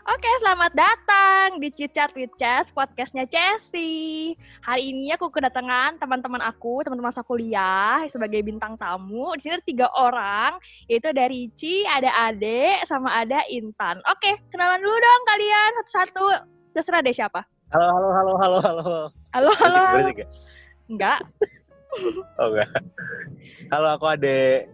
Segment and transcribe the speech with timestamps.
[0.00, 4.32] Oke, selamat datang di Cicat with Chess, podcastnya Chessy.
[4.64, 9.36] Hari ini aku kedatangan teman-teman aku, teman-teman masa kuliah sebagai bintang tamu.
[9.36, 10.56] Di sini ada tiga orang,
[10.88, 14.00] yaitu ada Ricci, ada Ade, sama ada Intan.
[14.08, 16.24] Oke, kenalan dulu dong kalian satu-satu.
[16.72, 17.44] Terserah deh siapa.
[17.68, 18.82] Halo, halo, halo, halo, halo.
[19.36, 19.78] Halo, halo.
[19.84, 19.94] halo.
[20.00, 20.28] Berisik ya?
[20.88, 21.20] Enggak.
[22.40, 22.72] Oh, enggak.
[23.68, 24.64] Halo, aku Ade.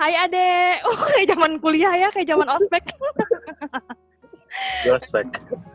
[0.00, 0.80] Hai Ade.
[0.88, 2.80] Oh, kayak zaman kuliah ya, kayak zaman ospek.
[4.84, 5.26] Prospek.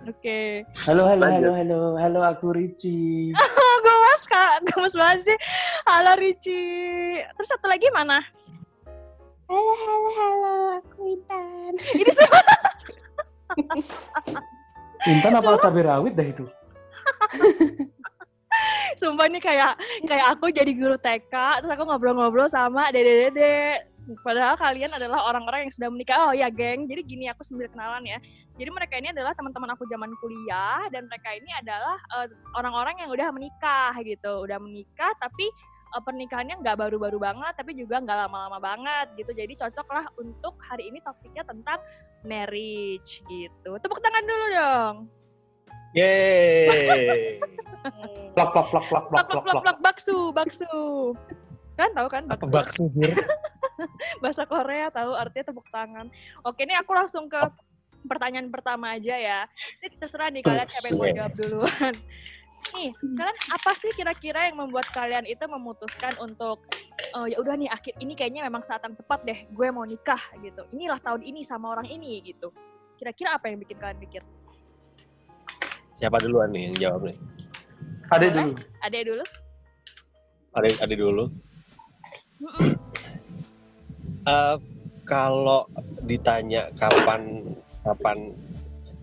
[0.10, 0.66] Oke.
[0.86, 1.42] Halo, halo, Lanjut.
[1.42, 3.34] halo, halo, halo, aku Ricci.
[3.66, 5.38] Oh, gemes kak, gemes banget sih.
[5.86, 6.62] Halo Ricci.
[7.22, 8.22] Terus satu lagi mana?
[9.46, 11.74] Halo, halo, halo, aku Intan.
[11.94, 12.42] Ini semua
[15.12, 16.46] Intan apa cabai rawit dah itu?
[19.02, 19.76] Sumpah nih kayak
[20.08, 23.86] kayak aku jadi guru TK, terus aku ngobrol-ngobrol sama dede-dede.
[24.26, 26.30] Padahal kalian adalah orang-orang yang sudah menikah.
[26.30, 26.90] Oh ya, geng.
[26.90, 28.18] Jadi gini aku sambil kenalan ya.
[28.56, 33.12] Jadi mereka ini adalah teman-teman aku zaman kuliah dan mereka ini adalah eh, orang-orang yang
[33.12, 34.48] udah menikah gitu.
[34.48, 35.52] Udah menikah tapi
[35.92, 39.36] eh, pernikahannya nggak baru-baru banget tapi juga nggak lama-lama banget gitu.
[39.36, 41.84] Jadi cocok lah untuk hari ini topiknya tentang
[42.24, 43.72] marriage gitu.
[43.76, 44.96] Tepuk tangan dulu dong.
[45.96, 47.40] Yeay.
[48.36, 50.76] Plak, plak, plak, plak, Plak plak, plak plak, baksu, baksu.
[51.80, 52.52] Kan tahu kan Apa baksu?
[52.52, 53.16] bakso, Bir?
[54.24, 56.12] bahasa Korea tahu artinya tepuk tangan.
[56.44, 57.40] Oke, ini aku langsung ke
[58.08, 59.40] pertanyaan pertama aja ya.
[59.82, 61.94] Ini terserah nih kalian siapa yang mau jawab duluan.
[62.74, 66.66] Nih, kalian apa sih kira-kira yang membuat kalian itu memutuskan untuk
[67.14, 70.20] oh ya udah nih akhir ini kayaknya memang saat yang tepat deh gue mau nikah
[70.42, 70.66] gitu.
[70.74, 72.50] Inilah tahun ini sama orang ini gitu.
[72.98, 74.24] Kira-kira apa yang bikin kalian pikir?
[76.00, 77.18] Siapa duluan nih yang jawab nih?
[78.12, 78.30] Boleh?
[78.32, 78.52] dulu.
[78.84, 79.24] Ada dulu?
[80.56, 81.26] Ada ada dulu.
[84.26, 84.58] Eh,
[85.06, 85.70] kalau
[86.04, 87.54] ditanya kapan
[87.86, 88.34] kapan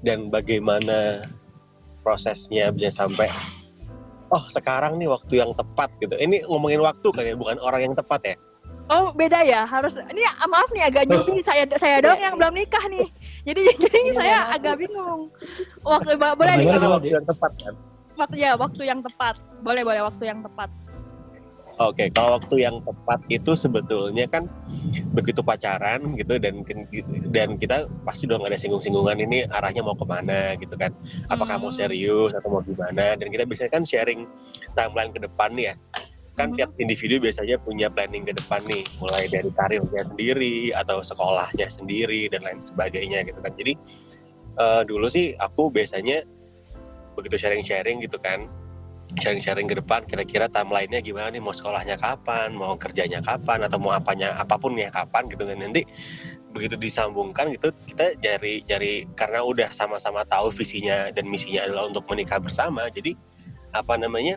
[0.03, 1.22] dan bagaimana
[2.03, 3.31] prosesnya bisa sampai
[4.34, 6.19] oh sekarang nih waktu yang tepat gitu.
[6.19, 8.37] Ini ngomongin waktu kan ya, bukan orang yang tepat ya.
[8.91, 12.50] Oh beda ya harus ini ah, maaf nih agak newbie saya saya dong yang belum
[12.53, 13.06] nikah nih.
[13.47, 15.31] Jadi jadi Iya, saya agak bingung.
[15.87, 17.75] Waktu ba- boleh nih waktu yang tepat kan.
[18.19, 19.38] waktu ya waktu yang tepat.
[19.62, 20.69] Boleh boleh waktu yang tepat
[21.82, 24.47] Oke, kalau waktu yang tepat itu sebetulnya kan
[25.16, 26.62] begitu pacaran gitu dan
[27.34, 30.94] dan kita pasti dong ada singgung-singgungan ini arahnya mau ke mana gitu kan.
[31.26, 31.82] Apakah mau Hmm.
[31.82, 34.31] serius atau mau gimana dan kita biasanya kan sharing
[34.78, 35.75] timeline ke depan nih ya.
[36.38, 36.56] Kan Mhm.
[36.62, 42.31] tiap individu biasanya punya planning ke depan nih, mulai dari karirnya sendiri atau sekolahnya sendiri
[42.32, 43.53] dan lain sebagainya gitu kan.
[43.59, 43.75] Jadi
[44.53, 46.28] eh, dulu sih aku biasanya
[47.16, 48.48] begitu sharing-sharing gitu kan
[49.21, 51.43] sharing-sharing ke depan kira-kira timeline-nya gimana nih?
[51.43, 52.56] Mau sekolahnya kapan?
[52.56, 53.67] Mau kerjanya kapan?
[53.67, 55.84] Atau mau apanya apa pun ya kapan gitu dan nanti
[56.53, 62.05] begitu disambungkan gitu kita cari cari karena udah sama-sama tahu visinya dan misinya adalah untuk
[62.12, 63.17] menikah bersama jadi
[63.72, 64.37] apa namanya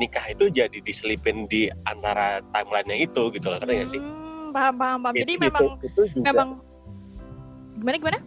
[0.00, 4.00] nikah itu jadi diselipin di antara timeline-nya itu gitu loh nggak sih?
[4.00, 5.14] Hmm, paham paham paham.
[5.20, 6.48] Jadi Itu- memang itu juga memang
[7.76, 8.18] gimana gimana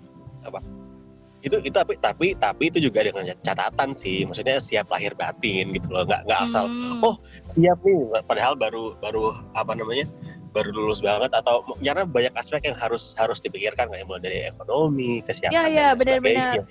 [1.41, 5.89] itu itu tapi tapi tapi itu juga dengan catatan sih maksudnya siap lahir batin gitu
[5.89, 7.01] loh nggak nggak asal Hmm.
[7.01, 7.15] oh,
[7.45, 10.05] siap nih padahal baru baru apa namanya
[10.51, 15.19] baru lulus banget atau karena banyak aspek yang harus harus dipikirkan kayak mulai dari ekonomi
[15.21, 16.53] kesiapan Iya, iya, dan benar-benar.
[16.53, 16.63] sebagainya.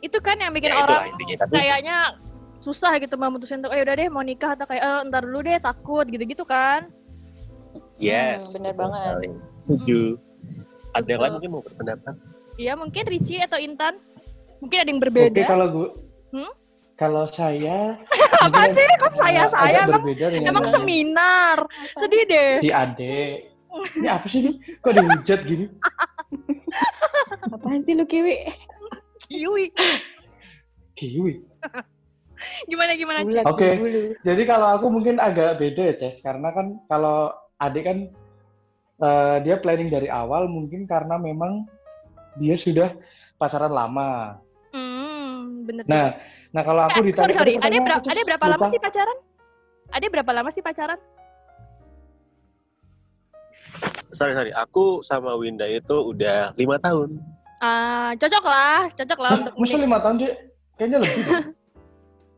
[0.00, 1.96] itu kan yang bikin ya orang intinya tapi kayaknya
[2.58, 5.56] susah gitu memutuskan untuk eh udah deh mau nikah atau kayak eh, ntar dulu deh
[5.58, 6.92] takut gitu-gitu kan
[7.96, 9.00] yes Hmm, benar banget.
[9.06, 9.28] sekali.
[9.62, 10.00] setuju
[10.90, 12.14] ada yang lain mungkin mau berpendapat
[12.56, 13.96] Iya mungkin Ricci atau Intan
[14.60, 15.88] mungkin ada yang berbeda Oke, kalau gue,
[16.30, 16.52] Hmm?
[16.94, 17.98] kalau saya,
[18.46, 21.56] apa sih kok saya saya emang, berbeda dengan emang seminar
[21.98, 23.50] sedih deh si Ade.
[23.70, 24.50] Ini apa sih ini?
[24.78, 25.66] Kok dihujat gini?
[27.54, 28.46] Apaan sih lu Kiwi?
[29.26, 29.70] kiwi
[30.98, 31.34] Kiwi.
[32.66, 33.78] gimana gimana Oke.
[33.78, 34.16] dulu.
[34.26, 36.18] Jadi kalau aku mungkin agak beda ya, Ces.
[36.18, 37.30] Karena kan kalau
[37.60, 37.98] Ade kan
[39.00, 41.68] eh, dia planning dari awal mungkin karena memang
[42.40, 42.90] dia sudah
[43.36, 44.40] pacaran lama.
[44.70, 45.34] Hmm,
[45.64, 45.84] bener.
[45.84, 46.14] Nah,
[46.50, 48.70] nah kalau aku Eh, sorry ditanya sorry, tadi ada berapa ada berapa lama Lupa.
[48.70, 49.18] sih pacaran?
[49.90, 51.00] Ada berapa lama sih pacaran?
[54.10, 57.22] sorry sorry aku sama Winda itu udah lima tahun
[57.58, 59.80] Ah, cocok lah, cocok lah untuk Masa menikah.
[59.80, 60.32] lima tahun dia?
[60.74, 61.24] Kayaknya lebih.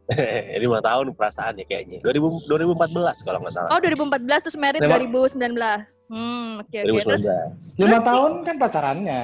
[0.62, 4.98] lima tahun perasaan ya kayaknya 2000, 2014 kalau nggak salah Oh, 2014 terus married Lima-
[4.98, 5.56] 2019.
[6.10, 6.84] Hmm, oke oke.
[6.84, 9.22] Terus 2019 Lima tahun kan pacarannya.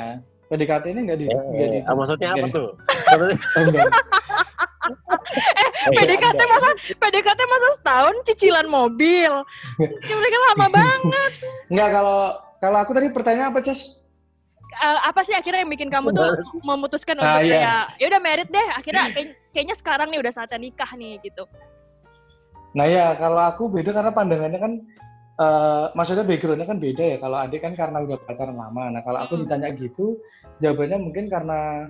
[0.48, 2.68] PDKT ini nggak di, nggak di Eh, ah, maksudnya apa nggak di- tuh?
[3.06, 3.90] Maksudnya, Oh, enggak.
[5.58, 9.32] eh, PDKT masa PDKT masa setahun cicilan mobil.
[9.78, 11.32] Ya mereka lama banget.
[11.68, 12.20] Enggak kalau
[12.58, 14.00] kalau aku tadi pertanyaan apa, Ces?
[14.70, 16.28] eh, apa sih akhirnya yang bikin kamu tuh
[16.62, 17.56] memutuskan Nah, untuk iya.
[17.58, 21.44] kayak ya udah merit deh akhirnya kayak- kayaknya sekarang nih udah saatnya nikah nih gitu
[22.70, 24.72] Nah ya kalau aku beda karena pandangannya kan
[25.38, 27.16] eh, maksudnya backgroundnya kan beda ya.
[27.18, 28.90] Kalau adik kan karena udah pacaran lama.
[28.90, 29.42] Nah kalau aku Hmm.
[29.46, 30.18] ditanya gitu,
[30.58, 31.88] jawabannya mungkin karena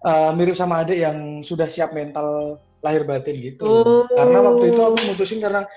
[0.00, 3.68] eh, mirip sama adik yang sudah siap mental lahir batin gitu.
[3.68, 4.08] Oh.
[4.08, 5.68] Karena waktu itu aku mutusin karena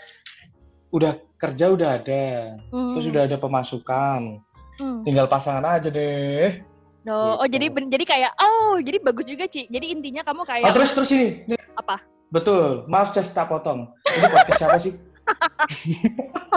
[0.90, 2.96] udah kerja udah ada, Hmm.
[2.96, 4.40] terus udah ada pemasukan,
[4.80, 5.04] Hmm.
[5.04, 6.64] tinggal pasangan aja deh.
[7.04, 7.36] No.
[7.36, 7.60] Oh Gitu.
[7.60, 9.68] jadi ben- jadi kayak oh jadi bagus juga Ci.
[9.68, 11.60] Jadi intinya kamu kayak Oh terus terus ini, ini.
[11.76, 12.00] Apa?
[12.32, 13.92] Betul, maaf Ces tak potong.
[14.08, 14.94] Ini podcast siapa sih?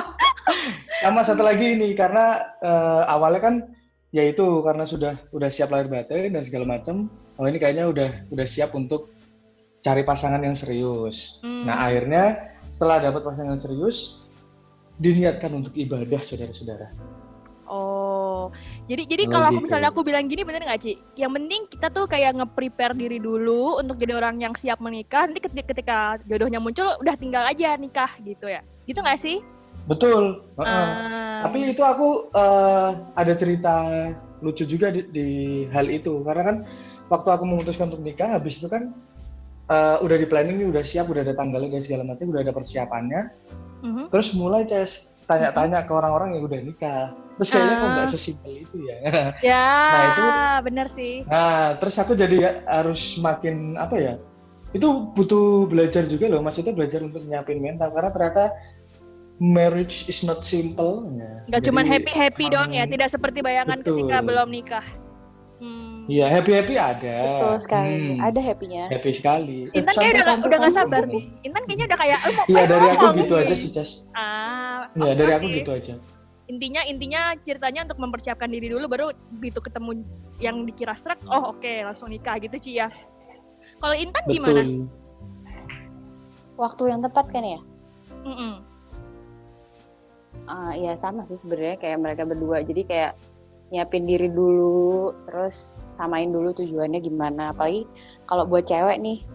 [1.07, 3.55] Sama satu lagi ini karena eh, awalnya kan
[4.11, 7.07] ya itu karena sudah udah siap lahir batin dan segala macam.
[7.39, 9.15] Oh ini kayaknya udah udah siap untuk
[9.87, 11.39] cari pasangan yang serius.
[11.47, 11.63] Hmm.
[11.63, 14.27] Nah akhirnya setelah dapat pasangan yang serius
[14.99, 16.91] diniatkan untuk ibadah saudara-saudara.
[17.71, 18.51] Oh,
[18.91, 19.67] jadi jadi Oh, kalau aku gitu.
[19.71, 20.99] misalnya aku bilang gini bener nggak Ci?
[21.15, 25.31] Yang penting kita tuh kayak nge-prepare diri dulu untuk jadi orang yang siap menikah.
[25.31, 28.67] Nanti ketika, ketika jodohnya muncul udah tinggal aja nikah gitu ya.
[28.91, 29.39] Gitu nggak sih?
[29.85, 30.41] Betul.
[30.57, 30.67] heeh.
[30.67, 33.75] Ah, Tapi itu aku eh, ada cerita
[34.41, 35.29] lucu juga di, di
[35.69, 36.57] hal itu karena kan
[37.07, 38.91] waktu aku memutuskan untuk nikah habis itu kan
[39.67, 43.21] eh, udah di planning udah siap udah ada tanggalnya dan segala macam udah ada persiapannya
[43.81, 44.05] mhm.
[44.11, 47.03] terus mulai ces tanya-tanya ke orang-orang yang udah nikah
[47.37, 47.93] terus kayaknya kok Ah.
[47.93, 48.97] nggak sesimpel itu ya
[49.43, 51.15] Ya, Nah, itu- bener sih.
[51.27, 54.15] nah terus aku jadi harus makin apa ya
[54.73, 58.45] itu butuh belajar juga loh maksudnya belajar untuk nyiapin mental karena ternyata
[59.39, 61.45] marriage is not simple ya.
[61.47, 64.27] Nggak cuma happy happy doang ya, emang- tidak seperti bayangan ketika Betul.
[64.27, 64.87] belum nikah.
[65.57, 66.05] Hmm.
[66.07, 67.17] Iya happy happy ada.
[67.41, 67.97] Betul sekali.
[67.97, 68.85] Hmm, Ada happy-nya.
[68.93, 69.59] Happy sekali.
[69.73, 71.23] Intan Sampai kayak udah, tante udah gak sabar nih.
[71.43, 73.91] Intan kayaknya udah kayak, "Eh, mau Iya dari aku gitu nih." aja sih Ces.
[74.13, 75.95] Ah, Iya dari aku gitu aja.
[76.47, 80.05] Intinya intinya ceritanya untuk mempersiapkan diri dulu baru begitu ketemu
[80.39, 82.87] yang dikira srek, oh oke langsung nikah gitu Ci ya.
[83.81, 84.61] Kalau Intan gimana?
[84.63, 84.87] Betul.
[86.55, 87.61] Waktu yang tepat kan ya?
[88.23, 88.76] Mm-mm.
[90.47, 92.63] Ah, iya sama sih sebenarnya kayak mereka berdua.
[92.63, 93.19] Jadi kayak
[93.75, 97.51] nyiapin diri dulu, terus samain dulu tujuannya gimana.
[97.51, 97.83] Apalagi
[98.31, 99.27] kalau buat cewek nih,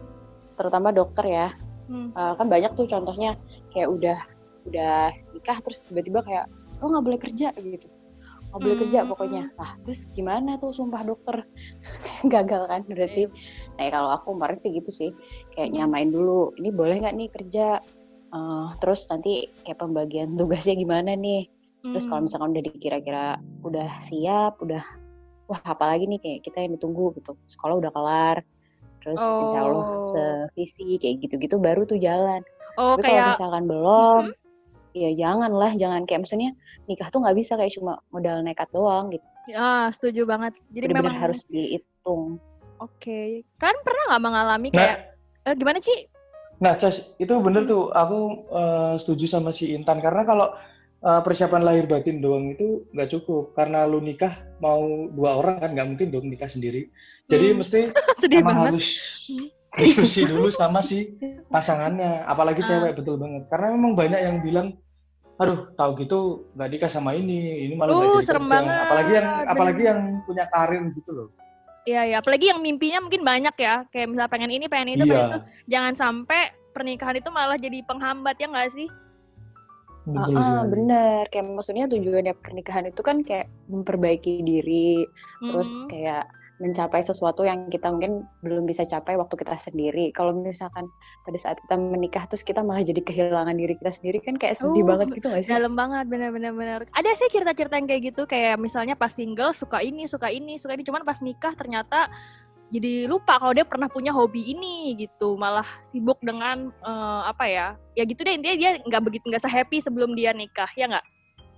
[0.56, 1.48] terutama dokter ya,
[1.92, 2.16] Hmm.
[2.16, 3.36] eh, kan banyak tuh contohnya
[3.76, 4.18] kayak udah
[4.72, 6.46] udah nikah terus tiba-tiba kayak
[6.80, 7.90] lo nggak boleh kerja gitu,
[8.54, 9.10] nggak boleh kerja Hmm.
[9.12, 9.44] pokoknya.
[9.60, 11.44] Nah terus gimana tuh sumpah dokter
[12.34, 13.28] gagal kan berarti.
[13.76, 15.12] Nah ya kalau aku kemarin sih gitu sih,
[15.58, 16.56] kayak nyamain dulu.
[16.56, 17.84] Ini boleh nggak nih kerja?
[18.32, 21.52] Eh, terus nanti kayak pembagian tugasnya gimana nih?
[21.84, 22.28] Terus kalau Hmm.
[22.32, 23.26] misalkan udah dikira-kira
[23.62, 24.84] udah siap, udah
[25.52, 27.36] wah apalagi nih kayak kita yang ditunggu gitu.
[27.46, 28.38] Sekolah udah kelar.
[29.04, 30.04] Terus insya Allah Oh.
[30.08, 32.40] sevisi kayak gitu-gitu baru tuh jalan.
[32.80, 34.24] Oh Tapi kalau kayak misalkan belum,
[34.94, 36.56] ya jangan lah, jangan kayak maksudnya
[36.88, 39.26] nikah tuh nggak bisa kayak cuma modal nekat doang gitu.
[39.58, 40.54] ah setuju banget.
[40.70, 42.38] Jadi Bener-bener memang harus dihitung.
[42.78, 43.44] Oke.
[43.58, 44.98] Kan pernah nggak mengalami Nah, kayak
[45.50, 46.08] eh, gimana Ci?
[46.62, 50.48] Nah Ces itu bener tuh aku eh, setuju sama si Intan karena kalau
[51.02, 54.80] eh, persiapan lahir batin doang itu nggak cukup karena lu nikah mau
[55.10, 56.94] dua orang kan nggak mungkin dong nikah sendiri.
[57.26, 57.58] Jadi Hmm.
[57.58, 57.80] mesti
[58.22, 58.78] Sedih emang banget.
[58.78, 58.88] harus
[59.74, 61.18] diskusi dulu sama si
[61.54, 62.68] pasangannya, apalagi Ah.
[62.70, 63.50] cewek betul banget.
[63.50, 64.68] Karena memang banyak yang bilang,
[65.36, 66.20] aduh tahu gitu
[66.54, 68.54] nggak nikah sama ini, ini malah nggak Uh, jadi serem kerja.
[68.54, 68.76] banget.
[68.78, 69.50] Apalagi yang Bener.
[69.50, 71.28] apalagi yang punya karir gitu loh.
[71.82, 73.90] Iya ya, apalagi yang mimpinya mungkin banyak ya.
[73.90, 75.40] Kayak misal pengen ini, pengen itu, pengen itu.
[75.42, 78.90] Iya, Jangan sampai pernikahan itu malah jadi penghambat ya nggak sih?
[80.04, 80.72] betul Ah, ah, sekali.
[80.74, 81.22] bener.
[81.30, 85.06] Kayak maksudnya tujuannya pernikahan itu kan kayak memperbaiki diri,
[85.44, 85.86] terus Hmm.
[85.86, 86.26] kayak
[86.58, 90.14] mencapai sesuatu yang kita mungkin belum bisa capai waktu kita sendiri.
[90.14, 90.86] Kalau misalkan
[91.20, 94.86] pada saat kita menikah terus kita malah jadi kehilangan diri kita sendiri kan kayak sedih
[94.86, 95.58] Oh, banget gitu gak sih?
[95.58, 96.54] Dalam banget, bener-bener.
[96.54, 96.80] bener.
[96.94, 100.78] Ada sih cerita-cerita yang kayak gitu, kayak misalnya pas single suka ini, suka ini, suka
[100.78, 102.10] ini, cuman pas nikah ternyata
[102.72, 107.68] jadi lupa kalau dia pernah punya hobi ini gitu, malah sibuk dengan eh, apa ya?
[107.94, 111.06] Ya gitu deh intinya dia nggak begitu nggak sehappy sebelum dia nikah, ya nggak?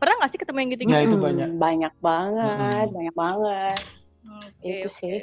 [0.02, 0.96] Pernah nggak sih ketemu yang gitu-gitu?
[0.98, 1.48] Ya, itu Hmm, banyak.
[1.56, 2.96] Banyak banget, Mm-mm.
[2.98, 3.80] banyak banget.
[4.24, 4.98] Oke, itu oke.
[4.98, 5.18] sih.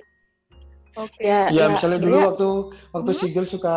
[0.94, 1.22] Oke.
[1.26, 2.48] Ya, Ya, misalnya dulu waktu
[2.94, 3.20] waktu Hmm?
[3.20, 3.76] single suka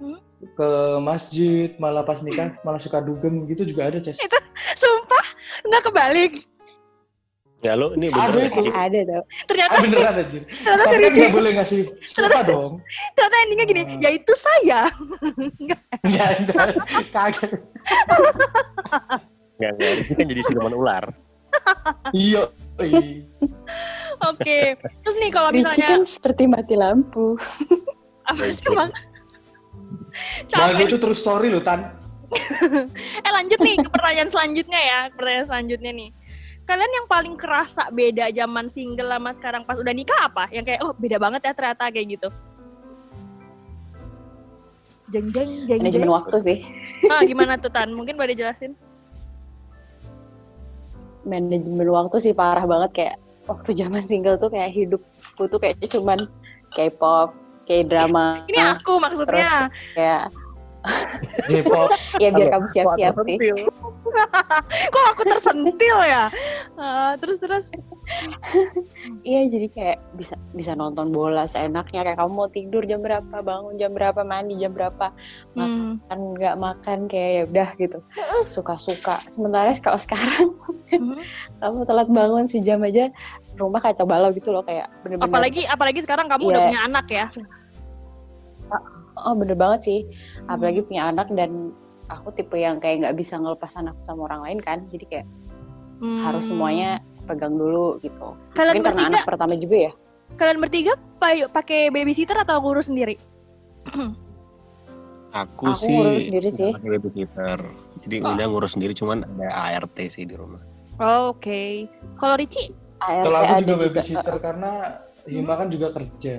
[0.00, 0.18] Hmm?
[0.56, 4.20] ke masjid, malah pas nikah malah suka dugem gitu juga ada, Ces.
[4.76, 5.26] Sumpah
[5.68, 6.32] nggak kebalik.
[7.58, 8.60] Ya lo ini Ada bener itu.
[8.60, 8.70] sih.
[8.70, 9.22] Ada tau.
[9.46, 10.42] Ternyata Ah, beneran anjir.
[10.44, 12.72] ternyata Tapi serius kan nggak boleh ngasih siapa dong.
[13.12, 13.98] ternyata endingnya gini, Hmm.
[13.98, 14.80] ya itu saya.
[15.56, 15.80] Enggak,
[16.38, 16.68] enggak.
[17.10, 17.50] Kaget.
[19.56, 19.92] Nggak, nggak.
[19.98, 21.04] Ini kan jadi siluman ular.
[22.12, 22.42] Iya.
[22.78, 23.24] Ih.
[24.22, 24.58] Oke.
[24.76, 27.40] Terus nih kalau Ricci misalnya kan seperti mati lampu.
[28.26, 28.90] apa sih bang?
[30.50, 30.86] Nah, Capek.
[30.86, 31.80] itu true story loh, Tan.
[33.24, 36.10] Eh lanjut nih ke pertanyaan selanjutnya ya, pertanyaan selanjutnya nih.
[36.66, 40.50] Kalian yang paling kerasa beda zaman single sama sekarang pas udah nikah apa?
[40.50, 42.28] Yang kayak oh beda banget ya ternyata kayak gitu.
[45.14, 46.58] Jeng jeng jeng Manajemen waktu sih.
[47.06, 47.94] Ah, gimana tuh Tan?
[47.94, 48.74] Mungkin boleh jelasin?
[51.22, 56.26] Manajemen waktu sih parah banget kayak waktu zaman single tuh kayak hidupku tuh kayak cuman
[56.74, 57.30] K-pop,
[57.70, 59.70] K-drama, Ini aku maksudnya.
[59.94, 60.34] kayak
[61.46, 61.90] J-pop.
[62.22, 63.36] ya biar kamu siap-siap sih.
[64.94, 66.32] Kok aku tersentil ya?
[66.74, 67.68] Ah, terus terus.
[69.22, 73.76] Iya jadi kayak bisa bisa nonton bola seenaknya kayak kamu mau tidur jam berapa, bangun
[73.76, 75.10] jam berapa, mandi jam berapa,
[75.52, 75.98] Hmm.
[76.00, 77.98] makan nggak makan kayak ya udah gitu.
[78.54, 79.20] Suka-suka.
[79.26, 80.54] Sementara kalau sekarang
[80.86, 81.18] Mhm.
[81.60, 83.10] kamu telat bangun sejam aja
[83.56, 86.50] rumah kacau balau gitu loh kayak bener-bener Apalagi apalagi sekarang kamu Iya.
[86.52, 87.26] udah punya anak ya.
[89.18, 90.00] Oh bener banget sih
[90.38, 90.52] Hmm.
[90.52, 91.72] apalagi punya anak dan
[92.06, 95.26] aku tipe yang kayak nggak bisa ngelepas anakku sama orang lain kan jadi kayak
[95.96, 96.20] Hmm.
[96.20, 99.92] harus semuanya pegang dulu gitu Kalian mungkin karena bertiga, anak pertama juga ya
[100.36, 103.16] kalian bertiga pa- pakai babysitter atau ngurus sendiri?
[105.32, 106.70] Aku, Aku sih ngurus sendiri sih.
[106.72, 107.58] pakai babysitter.
[108.02, 108.32] Jadi Oh.
[108.32, 110.60] udah ngurus sendiri cuman ada ART sih di rumah.
[110.96, 111.84] Oh, Oke.
[112.16, 112.72] Kalau Ricci?
[112.98, 114.72] ART Kalau aku ada juga juga babysitter karena
[115.26, 116.34] Hima kan juga kerja.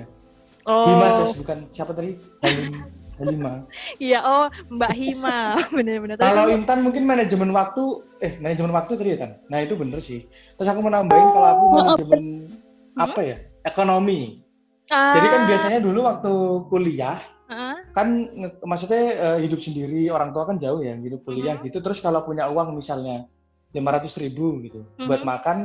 [0.68, 0.84] Oh.
[0.86, 2.20] Hima Jas, bukan siapa tadi?
[2.38, 2.76] Halim,
[3.18, 3.64] Halima.
[3.96, 5.56] Iya, oh Mbak Hima.
[5.74, 6.14] Bener-bener.
[6.14, 7.82] Tapi Kalau kamu- Intan mungkin manajemen waktu,
[8.20, 9.32] eh manajemen waktu tadi ya Tan?
[9.46, 10.28] Nah itu bener sih.
[10.54, 12.22] Terus aku mau nambahin kalau aku manajemen
[12.94, 13.36] apa ya?
[13.64, 14.44] Ekonomi.
[14.88, 16.32] Ah, Jadi kan biasanya dulu waktu
[16.68, 18.08] kuliah ah, kan
[18.62, 21.64] maksudnya eh, hidup sendiri orang tua kan jauh ya hidup kuliah Mhm.
[21.64, 23.28] gitu terus kalau punya uang misalnya
[23.68, 25.28] 500 ribu gitu buat Mhm.
[25.28, 25.58] makan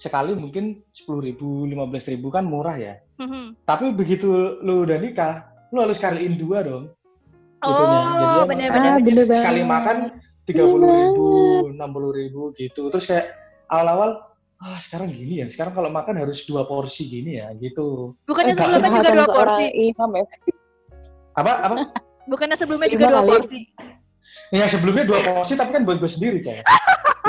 [0.00, 3.60] sekali mungkin 10 ribu 15 ribu kan murah ya mhm.
[3.68, 4.32] tapi begitu
[4.64, 6.84] lu udah nikah lu harus kaliin dua dong
[7.60, 7.98] Oh, itunya.
[8.00, 8.88] Jadi emang bener-bener.
[8.88, 9.36] Ah, bener banget.
[9.36, 9.96] sekali makan
[10.48, 11.28] 30 ribu
[11.76, 13.36] 60 ribu gitu terus kayak
[13.68, 18.56] awal-awal ah sekarang gini ya sekarang kalau makan harus dua porsi gini ya gitu Bukannya
[18.56, 19.64] enggak, sebelumnya juga dua porsi.
[19.76, 20.24] imam ya
[21.36, 21.74] apa apa
[22.24, 23.28] Bukannya sebelumnya Lima juga dua kali.
[23.28, 23.60] porsi.
[24.52, 26.58] Yang sebelumnya dua porsi tapi kan buat gue sendiri coy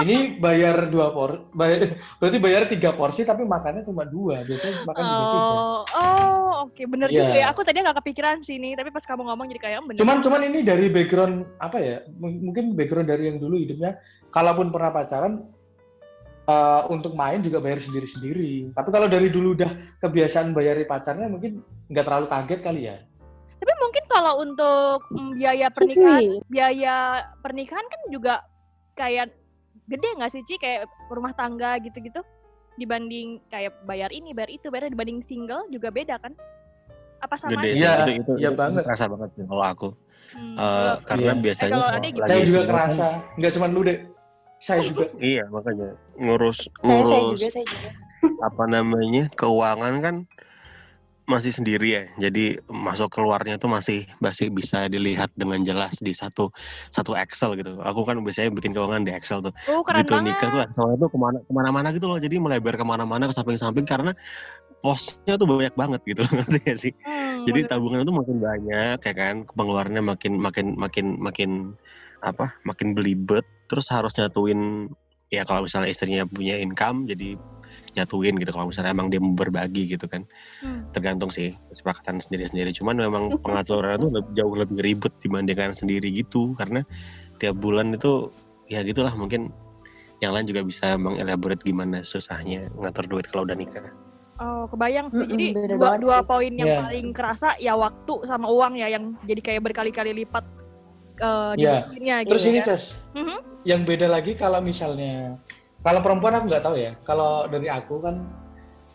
[0.02, 5.02] ini bayar dua por bay- berarti bayar tiga porsi tapi makannya cuma dua biasanya makan
[5.04, 7.18] cuma tiga Oh, oh, oke, bener Iya.
[7.20, 7.46] juga ya.
[7.48, 9.98] Aku tadi nggak kepikiran sih ini, tapi pas kamu ngomong jadi kayak "Oh, bener.
[9.98, 14.70] cuman cuman ini dari background apa ya M- mungkin background dari yang dulu hidupnya kalaupun
[14.70, 15.34] pernah pacaran
[16.44, 21.62] eh, untuk main juga bayar sendiri-sendiri tapi kalau dari dulu udah kebiasaan bayari pacarnya mungkin
[21.88, 22.98] nggak terlalu kaget kali ya
[23.62, 26.96] Tapi mungkin kalau untuk mm, biaya pernikahan, biaya
[27.40, 28.42] pernikahan kan juga
[28.98, 29.30] kayak
[29.86, 32.26] gede nggak sih Ci kayak rumah tangga gitu-gitu
[32.74, 36.34] dibanding kayak bayar ini bayar itu bayar dibanding single juga beda kan?
[37.22, 37.62] Apa sama?
[37.62, 37.78] Gede aja?
[37.78, 38.82] sih Iya, itu itu, iya itu banget.
[38.82, 39.90] kerasa banget sih kalau aku.
[40.32, 41.42] Hmm, Eh, kalau- karena Iya.
[41.44, 43.98] biasanya Eh, kalau kalau saya juga single kerasa nggak cuma lu deh
[44.58, 45.88] saya juga Iya makanya
[46.18, 47.90] ngurus saya saya ngurus juga saya juga
[48.42, 50.16] apa namanya keuangan kan
[51.30, 52.04] masih sendiri ya.
[52.30, 56.50] Jadi masuk keluarnya tuh masih masih bisa dilihat dengan jelas di satu
[56.90, 57.78] satu Excel gitu.
[57.82, 59.54] Aku kan biasanya bikin keuangan di Excel tuh.
[59.70, 60.62] Oh, keren Begitu nikah tuh.
[60.66, 62.18] Excelnya tuh ke mana ke mana-mana gitu loh.
[62.18, 64.12] Jadi melebar ke mana-mana ke samping-samping karena
[64.82, 66.94] posnya tuh banyak banget gitu ngerti gak sih?
[67.06, 67.70] Hmm, Jadi bener.
[67.70, 71.52] tabungan itu makin banyak ya kan, pengeluarannya makin makin makin makin
[72.26, 72.54] apa?
[72.66, 73.46] Makin belibet.
[73.70, 74.92] Terus harus nyatuin
[75.32, 77.40] ya kalau misalnya istrinya punya income jadi
[77.92, 80.24] nyatuin gitu kalau misalnya emang dia mau berbagi gitu kan
[80.64, 80.88] Hmm.
[80.94, 86.56] tergantung sih kesepakatan sendiri-sendiri cuman memang pengaturan itu lebih- jauh lebih ribet dibandingkan sendiri gitu
[86.56, 86.86] karena
[87.38, 88.32] tiap bulan itu
[88.68, 89.52] ya gitulah mungkin
[90.22, 93.84] yang lain juga bisa mengelaborate gimana susahnya ngatur duit kalau udah nikah
[94.42, 95.22] Oh, kebayang sih.
[95.22, 96.82] Mm-mm, Jadi beda dua dua poin yang Iya.
[96.82, 100.42] paling kerasa ya waktu sama uang ya yang jadi kayak berkali-kali lipat
[101.22, 101.86] eh Iya.
[101.86, 102.66] dibikinnya gitu terus ini ya.
[102.66, 102.84] Ces
[103.14, 103.38] Mhm.
[103.62, 105.38] yang beda lagi kalau misalnya
[105.82, 106.92] kalau perempuan aku nggak tahu ya.
[107.04, 108.16] Kalau dari aku kan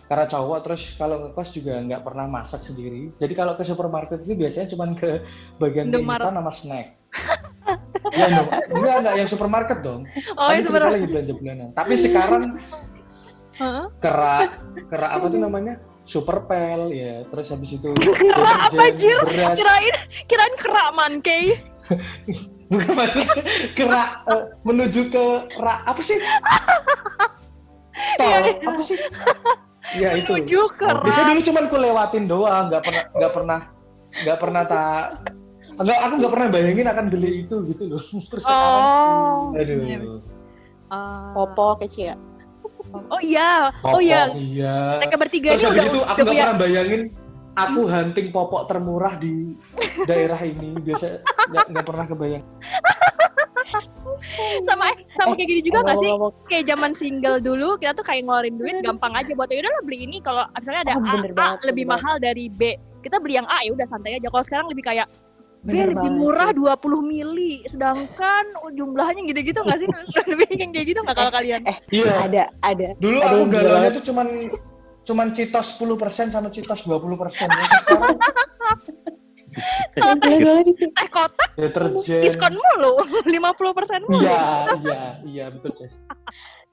[0.07, 3.11] karena cowok terus kalau ke kos juga nggak pernah masak sendiri.
[3.19, 5.19] Jadi kalau ke supermarket itu biasanya cuma ke
[5.59, 6.95] bagian instan sama snack.
[8.15, 10.07] Ya dong enggak enggak yang supermarket dong.
[10.39, 10.95] Oh, Tapi sebenarnya.
[10.95, 11.69] lagi belanja bulanan.
[11.75, 12.43] Tapi sekarang
[13.59, 13.85] Heeh.
[13.99, 14.51] kerak
[14.87, 15.75] kerak apa tuh namanya?
[16.07, 17.27] Superpel ya.
[17.27, 19.19] Terus habis itu Kerak apa, Jir?
[19.27, 19.59] beras.
[19.59, 19.97] Kirain
[20.31, 21.45] kirain kerak mankey.
[22.67, 23.35] bukan maksudnya
[23.73, 25.25] kerak eh, menuju ke
[25.57, 26.19] rak apa sih
[27.97, 28.69] Stol, Iya, iya.
[28.69, 28.99] apa sih
[29.97, 31.03] ya itu Menuju kerak.
[31.03, 33.61] biasanya dulu cuman ku lewatin doang nggak pernah nggak pernah
[34.17, 35.05] nggak pernah tak
[35.77, 38.01] Enggak, aku nggak pernah bayangin akan beli itu gitu loh.
[38.33, 39.61] Terus sekarang, Oh.
[39.61, 39.99] aduh, iya.
[40.89, 41.37] Ah.
[41.37, 42.17] Popo kecil ya.
[43.13, 43.69] Oh iya.
[43.85, 44.33] Oh iya.
[44.33, 45.05] iya.
[45.05, 47.01] Mereka bertiga Terus ini habis udah itu aku udah nggak punya pernah bayangin
[47.57, 49.57] aku hunting popok termurah di
[50.05, 50.77] daerah ini.
[50.77, 51.25] Biasa
[51.73, 52.45] nggak pernah kebayang.
[54.65, 56.09] sama eh, sama kayak gini juga nggak sih
[56.49, 60.09] kayak zaman single dulu kita tuh kayak ngeluarin duit gampang aja buat ya udahlah beli
[60.09, 62.61] ini kalau misalnya ada Oh, A, bener A banget, lebih bener mahal dari B
[63.05, 65.07] kita beli yang A ya udah santai aja kalau sekarang lebih kayak
[65.63, 66.59] B bener lebih banget murah sih.
[66.59, 69.89] 20 mili sedangkan jumlahnya gitu-gitu nggak sih
[70.33, 71.61] lebih yang kayak gitu nggak kalau kalian
[71.93, 72.13] Iya.
[72.25, 72.89] Ada, ada.
[72.99, 73.91] Dulu Ada aku banget.
[74.01, 74.27] tuh cuman
[75.07, 77.47] cuman citos 10% sama citos 20%.
[79.97, 82.21] Ya, sekarang di teh kotak deterjen.
[82.21, 84.43] diskon mulu 50 persen mulu Iya,
[84.77, 85.73] iya, iya betul.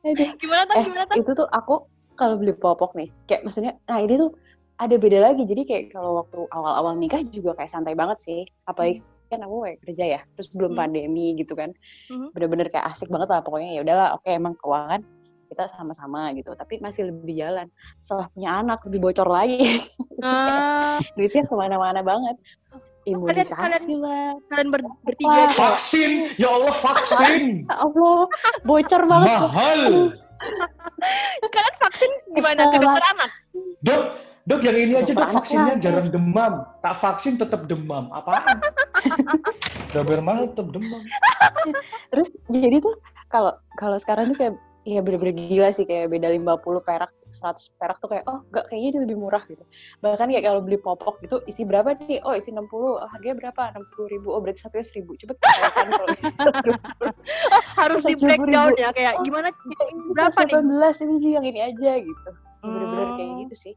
[0.04, 0.36] Aduh.
[0.36, 4.04] gimana tuh eh gimana tuh itu tuh aku kalau beli popok nih kayak maksudnya nah
[4.04, 4.36] ini tuh
[4.76, 9.00] ada beda lagi jadi kayak kalau waktu awal-awal nikah juga kayak santai banget sih apalagi
[9.32, 10.82] kan aku kayak kerja ya terus belum Hmm.
[10.84, 11.72] pandemi gitu kan
[12.12, 12.36] Mhm.
[12.36, 15.02] bener-bener kayak asik banget lah pokoknya ya udahlah oke emang keuangan
[15.48, 19.82] kita sama-sama gitu tapi masih lebih jalan setelah punya anak lebih bocor lagi
[20.24, 22.40] Ah, duitnya ke mana-mana banget
[23.04, 25.52] imunisasi lah kalian ber- bertiga Wah.
[25.52, 27.44] Vaksin, ya Allah vaksin.
[27.68, 28.24] ya Allah
[28.64, 29.82] bocor banget Mahal.
[31.44, 33.32] kalian vaksin gimana ke dokter anak
[33.84, 34.04] Dok,
[34.48, 36.64] dok yang ini aja dok vaksinnya jarang demam.
[36.80, 38.08] Tak vaksin tetap demam.
[38.16, 38.64] Apaan?
[40.24, 41.04] Mahal tetap demam.
[42.16, 42.96] terus jadi tuh
[43.28, 47.98] kalau kalau sekarang tuh kayak ya bener-bener gila sih kayak beda 50 perak 100 perak
[47.98, 49.64] tuh kayak oh enggak kayaknya ini lebih murah gitu
[50.00, 53.62] bahkan kayak kalau beli popok gitu isi berapa nih oh isi 60 oh, harganya berapa
[53.80, 57.16] 60 ribu oh berarti satunya 1000 coba kita kalau 120
[57.80, 58.84] harus di breakdown 10.000?
[58.84, 59.24] ya kayak Oh.
[59.24, 59.76] gimana ini
[60.12, 60.54] Berapa nih?
[60.60, 62.30] 18 ini beli yang ini aja gitu
[62.64, 63.42] Ya, bener-bener kayak Hmm.
[63.48, 63.76] gitu sih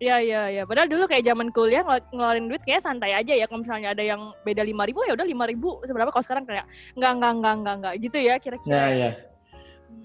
[0.00, 0.62] Iya iya iya.
[0.64, 3.44] Padahal dulu kayak zaman kuliah ngel- ngeluarin duit kayak santai aja ya.
[3.44, 6.08] Kalau misalnya ada yang beda lima ribu ya udah lima ribu seberapa.
[6.08, 6.64] Kalau sekarang kayak
[6.96, 8.72] nggak nggak nggak nggak nggak gitu ya kira-kira.
[8.72, 9.10] Nah ya.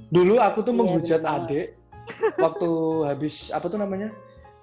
[0.10, 1.36] Dulu aku tuh Iya, menghujat bener.
[1.42, 1.68] adik
[2.38, 2.70] waktu
[3.10, 4.13] habis apa tuh namanya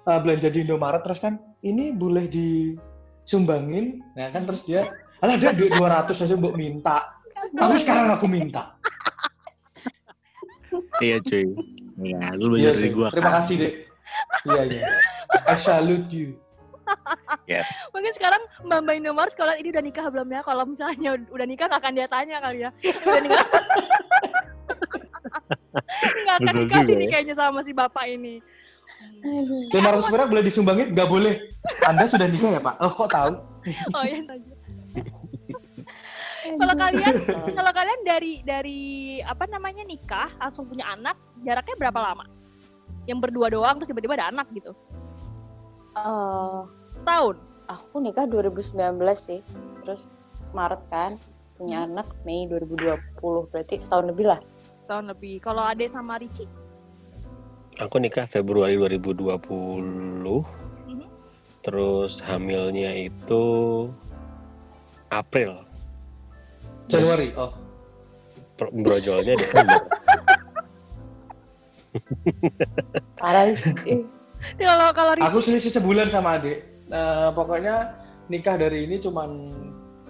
[0.05, 4.87] uh, belanja di Indomaret terus kan ini boleh disumbangin, nah kan terus dia,
[5.19, 7.19] alah dia duit 200 aja mbok minta,
[7.51, 8.75] tapi sekarang aku minta.
[10.99, 11.51] Iya cuy.
[12.01, 12.95] Ya, lu Iya, belajar dari cuy.
[12.95, 13.35] gua Terima kan.
[13.43, 13.73] kasih dek.
[14.43, 14.83] Iya iya.
[15.45, 16.29] I salute you.
[17.47, 17.87] Yes.
[17.91, 20.41] Mungkin sekarang Mbak Mbak Indomaret kalau ini udah nikah belum ya?
[20.43, 22.69] Kalau misalnya udah nikah nggak akan dia tanya kali ya.
[23.03, 23.45] Udah nikah.
[25.73, 27.11] Nggak akan Betul dikasih nih ya.
[27.11, 28.37] kayaknya sama si bapak ini.
[29.23, 29.71] Hmm.
[29.73, 30.03] Aduh.
[30.03, 30.87] 500 perak boleh disumbangin?
[30.93, 31.33] Nggak boleh.
[31.87, 32.75] Anda sudah nikah ya Pak?
[32.83, 33.31] Oh kok tahu?
[33.95, 34.53] Oh ya tanya.
[36.43, 37.13] Kalau kalian
[37.55, 38.81] kalau kalian dari dari
[39.23, 42.27] apa namanya nikah langsung punya anak jaraknya berapa lama?
[43.07, 44.75] Yang berdua doang terus tiba-tiba ada anak gitu.
[45.95, 46.59] Eh,
[46.99, 47.37] Setahun.
[47.63, 48.75] aku nikah 2019
[49.15, 49.39] sih
[49.81, 50.03] terus
[50.51, 51.15] Maret kan
[51.55, 52.99] punya anak Mei 2020
[53.49, 54.39] berarti setahun lebih lah
[54.93, 55.41] Setahun lebih.
[55.41, 56.45] Kalau Ade sama Ricci
[57.81, 59.41] Aku nikah Februari 2020.
[60.85, 61.09] Mhm.
[61.65, 63.45] Terus hamilnya itu
[65.09, 65.65] April.
[66.93, 67.33] Januari.
[67.33, 67.57] Oh.
[68.61, 69.81] Brojolnya Desember.
[73.21, 73.73] parah sih
[74.61, 76.61] kalau kalau Aku selisih sebulan sama adik.
[76.93, 77.97] Nah, pokoknya
[78.29, 79.57] nikah dari ini cuman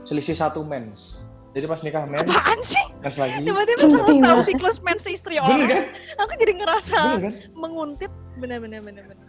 [0.04, 1.24] selisih satu mens.
[1.54, 2.86] Jadi pas nikah mens, apaan sih?
[2.98, 3.46] mens lagi.
[3.46, 5.84] Tiba-tiba kalau tahu siklus mens istri Bener orang, kan?
[6.26, 7.34] aku jadi ngerasa Bener kan?
[7.54, 8.12] menguntit
[8.42, 9.28] bener-bener bener-bener.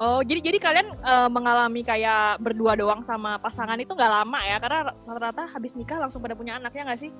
[0.00, 4.56] Oh, jadi jadi kalian eh, mengalami kayak berdua doang sama pasangan itu nggak lama ya?
[4.56, 7.12] Karena rata-rata habis nikah langsung pada punya anaknya nggak sih?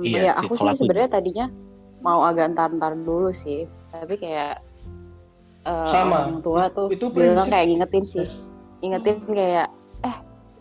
[0.00, 1.46] Iya ya aku sih sebenarnya tadinya
[2.00, 4.60] mau agak ntar-ntar dulu sih tapi kayak
[5.66, 6.30] eh, Sama.
[6.30, 8.26] orang tua tuh Itu bilang kayak ngingetin sih
[8.80, 9.68] ingetin kayak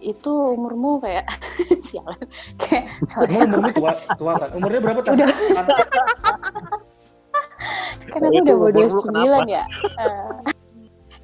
[0.04, 1.26] itu umurmu kayak
[1.88, 2.20] sialan
[2.60, 4.50] kayak soalnya umurmu tua, tua kan?
[4.52, 5.24] Umurnya berapa tadi?
[5.24, 5.32] Udah.
[8.12, 9.64] kan aku udah mau lu 29 ya.
[10.04, 10.36] Eh,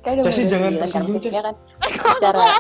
[0.01, 0.79] kan udah mau Cesi, jangan.
[0.79, 1.43] 29 kan tersinggung, Ces.
[1.43, 1.55] kan?
[2.23, 2.43] Cara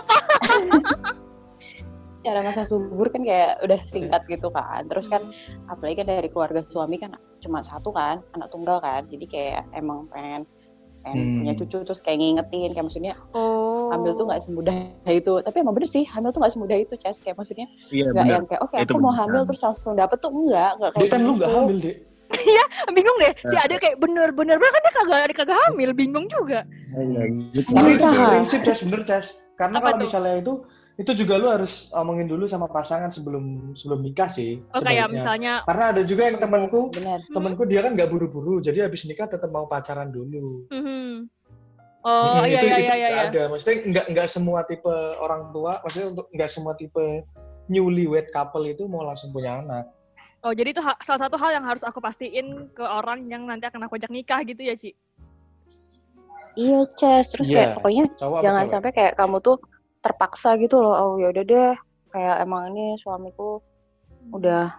[2.19, 4.83] cara masa subur kan kayak udah singkat gitu kan.
[4.91, 5.31] Terus kan
[5.71, 9.07] apalagi kan dari keluarga suami kan cuma satu kan anak tunggal kan.
[9.07, 10.43] Jadi kayak emang pengen
[10.99, 11.37] pengen Hmm.
[11.39, 13.87] punya cucu terus kayak ngingetin kayak maksudnya Oh.
[13.89, 14.75] hamil tuh nggak semudah
[15.07, 18.15] itu tapi emang bener sih hamil tuh nggak semudah itu Ces kayak maksudnya Iya nggak
[18.19, 18.27] benar.
[18.29, 19.19] yang kayak oke Itu aku mau bener.
[19.23, 21.41] hamil terus langsung dapet tuh enggak enggak kayak Dek kan lu gitu.
[21.41, 21.97] gak hamil, Dek.
[22.95, 23.33] bingung deh.
[23.41, 26.61] Si Ade kayak bener-bener bener kan dia kagak kagak hamil, bingung juga.
[26.93, 27.65] Gitu.
[27.67, 28.25] Tapi itu Usaha.
[28.29, 28.79] prinsip, Ces.
[28.85, 29.27] Bener, Ces.
[29.57, 30.03] Karena Apa kalau tuh?
[30.05, 30.53] misalnya itu,
[30.99, 34.59] itu juga lu harus omongin dulu sama pasangan sebelum sebelum nikah sih.
[34.75, 38.83] Oh kayak misalnya Karena ada juga yang temanku, bener temanku dia kan nggak buru-buru, jadi
[38.91, 40.67] habis nikah tetap mau pacaran dulu.
[40.67, 41.31] mhm.
[41.99, 43.23] Oh Mm, iya itu, iya itu iya juga iya.
[43.27, 43.41] ada.
[43.51, 47.05] Maksudnya nggak nggak semua tipe orang tua, maksudnya untuk nggak semua tipe
[47.67, 49.87] newlywed couple itu mau langsung punya anak.
[50.39, 53.87] Oh jadi itu salah satu hal yang harus aku pastiin ke orang yang nanti akan
[53.87, 54.95] aku ajak nikah gitu ya, Ci.
[56.55, 57.55] iya Ces terus Iya.
[57.55, 59.57] kayak pokoknya Cowok jangan sampai kayak kamu tuh
[59.99, 61.73] terpaksa gitu loh oh ya udah deh
[62.09, 63.59] kayak emang ini suamiku
[64.31, 64.71] udah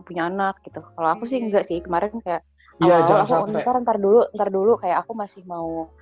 [0.00, 0.80] punya anak gitu.
[0.80, 1.44] Kalau aku sih Iya.
[1.44, 2.40] enggak sih kemarin kayak
[2.80, 5.92] Iya, jangan aku sampai ntar ntar dulu ntar dulu kayak aku masih mau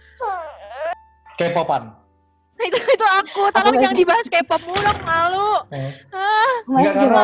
[1.34, 1.90] K-popan.
[2.66, 5.90] itu itu aku tolong Aku jangan dibahas K-pop mulu malu Eh.
[6.66, 7.22] Mas, Enggak karena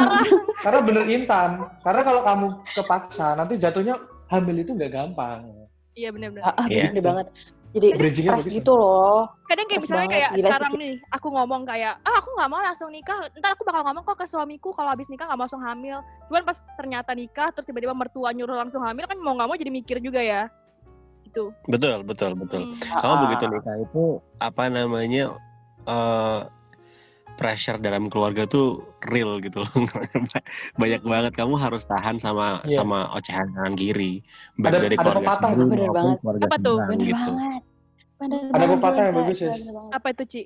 [0.58, 1.50] karena bener Intan.
[1.82, 3.94] Karena kalau kamu kepaksa nanti jatuhnya
[4.26, 5.46] hamil itu nggak gampang.
[5.94, 6.90] iya benar-benar Ah, ah, Iya.
[6.90, 7.26] bener banget.
[7.74, 8.58] Jadi Bridgingnya stres bagus.
[8.62, 9.26] gitu loh.
[9.50, 10.78] kadang kayak misalnya kayak gila sekarang sih.
[10.78, 14.16] nih aku ngomong kayak ah aku nggak mau langsung nikah ntar aku bakal ngomong kok
[14.22, 15.98] ke suamiku kalau habis nikah nggak mau langsung hamil
[16.30, 19.72] cuman pas ternyata nikah terus tiba-tiba mertua nyuruh langsung hamil kan mau nggak mau jadi
[19.74, 20.46] mikir juga ya
[21.26, 22.62] gitu Betul, betul, betul.
[22.62, 22.78] Hmm.
[22.94, 24.04] Kamu Ah, begitu nikah itu
[24.38, 25.24] apa namanya
[25.84, 26.40] eh
[27.34, 29.72] pressure dalam keluarga tuh real gitu loh.
[30.80, 32.78] Banyak banget kamu harus tahan sama Iya.
[32.78, 34.22] sama ocehan kanan kiri.
[34.56, 35.66] Baik Ada- dari ada keluarga pepatah sendiri tuh.
[35.66, 36.18] Bener maupun banget.
[36.18, 36.76] keluarga Apa tuh?
[36.80, 37.14] Bener gitu.
[37.16, 37.62] banget.
[38.14, 39.54] Bener Ada banget, pepatah yang bagus, ya.
[39.90, 40.40] Apa itu Ci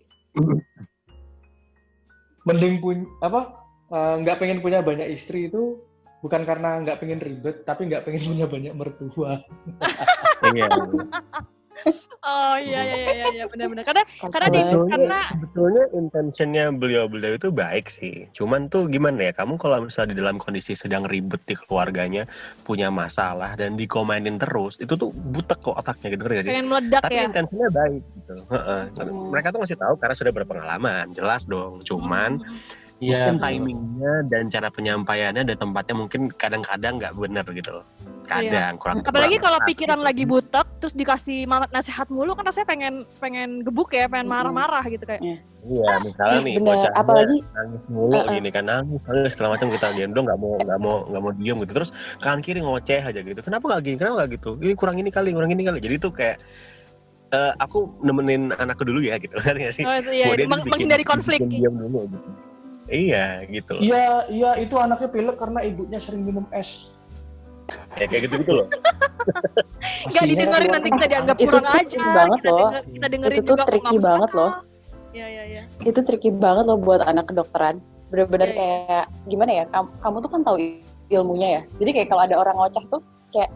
[2.43, 3.41] Mending punya apa?
[3.89, 5.77] eh, Nggak pengen punya banyak istri itu
[6.19, 9.33] bukan karena nggak pengen ribet, tapi nggak pengen punya banyak mertua.
[10.49, 10.71] Iya.
[12.27, 14.61] Oh iya iya iya iya, iya benar-benar karena karena di
[14.91, 18.27] karena Sebetulnya intentionnya beliau-beliau itu baik sih.
[18.33, 22.25] Cuman tuh gimana ya, kamu kalau misalnya di dalam kondisi sedang ribet di keluarganya,
[22.63, 26.53] punya masalah dan dikomenin terus, itu tuh butek kok otaknya gitu gak sih?
[26.55, 28.37] pengen meledak Tapi ya intensinya baik gitu.
[28.51, 28.83] Heeh.
[28.95, 29.29] Hmm.
[29.35, 31.83] Mereka tuh ngasih tahu karena sudah berpengalaman, jelas dong.
[31.83, 32.39] Cuman
[32.99, 33.31] Iya.
[33.31, 37.87] mungkin timingnya dan cara penyampaiannya dan tempatnya mungkin kadang-kadang nggak bener gitu loh.
[38.29, 39.09] Kadang kurang Iya.
[39.09, 41.39] apalagi kurang kalau tepat pikiran lagi butek terus dikasih
[41.69, 45.25] nasihat mulu kan rasanya pengen pengen gebuk ya pengen marah-marah gitu kayak
[45.59, 46.67] Iya, misalnya Ih, nih bener.
[46.71, 48.31] bocahnya Apalagi nangis mulu Uh-uh.
[48.31, 51.33] gini kan nangis, nangis segala macam kita diam dong nggak mau nggak mau nggak mau
[51.35, 53.41] diem gitu terus kanan kiri ngoceh aja gitu.
[53.41, 53.97] Kenapa nggak gini?
[53.97, 54.51] Kenapa nggak gitu?
[54.57, 55.79] Ini kurang ini kali, kurang ini kali.
[55.81, 56.37] Jadi tuh kayak
[57.29, 59.83] eh, aku nemenin anakku dulu ya gitu kan ya sih.
[59.83, 62.29] oh, iya, meng- bikin- menghindari konflik bikin diam dulu gitu.
[62.89, 63.83] Iya gitu loh.
[63.83, 66.97] Iya, iya itu anaknya pilek karena ibunya sering minum es.
[67.95, 68.67] Ya kayak gitu gitu loh.
[70.09, 72.59] nggak didengerin nanti kita dianggap Itu kurang aja banget kita loh.
[72.65, 74.53] denger- kita dengerin Itu tuh juga kok tricky banget loh.
[75.09, 77.81] iya iya iya itu tricky banget loh buat anak kedokteran.
[78.09, 78.73] Bener-bener Iya, iya.
[78.81, 79.65] kayak gimana ya?
[79.67, 81.63] Kamu, kamu tuh kan tahu il- ilmunya ya.
[81.77, 83.01] Jadi kayak kalau ada orang ngoceh tuh
[83.31, 83.51] kayak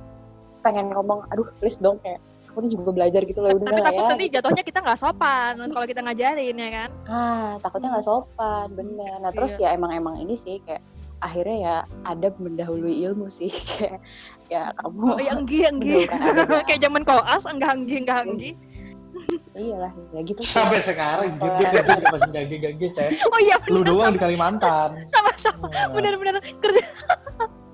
[0.61, 3.87] pengen ngomong, aduh please dong kayak aku tuh juga belajar gitu loh udah tapi lah
[3.89, 4.11] takut ya.
[4.13, 9.17] nanti jatuhnya kita nggak sopan kalau kita ngajarin ya kan Ah, takutnya nggak sopan, bener.
[9.19, 9.73] Nah terus Iya.
[9.73, 10.85] ya emang emang ini sih kayak
[11.23, 13.49] akhirnya ya adab mendahului ilmu sih.
[13.79, 14.03] Kayak
[14.51, 16.63] ya kamu oh ya enggi enggi Mendahulukan adab ya.
[16.69, 18.51] kayak zaman koas enggak enggi enggak enggi
[19.55, 20.53] iyalah ya gitu sih.
[20.57, 23.11] Sampai sekarang gitu dia kerja juga masih gage-gage, Cek.
[23.29, 23.89] oh iya Lu bener.
[23.93, 24.91] doang di Kalimantan.
[25.15, 25.67] sama-sama.
[25.71, 26.85] Nah, bener-bener kerja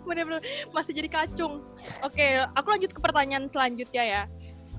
[0.05, 0.41] bener-bener
[0.73, 1.61] masih jadi kacung.
[2.05, 4.23] Oke aku lanjut ke pertanyaan selanjutnya ya.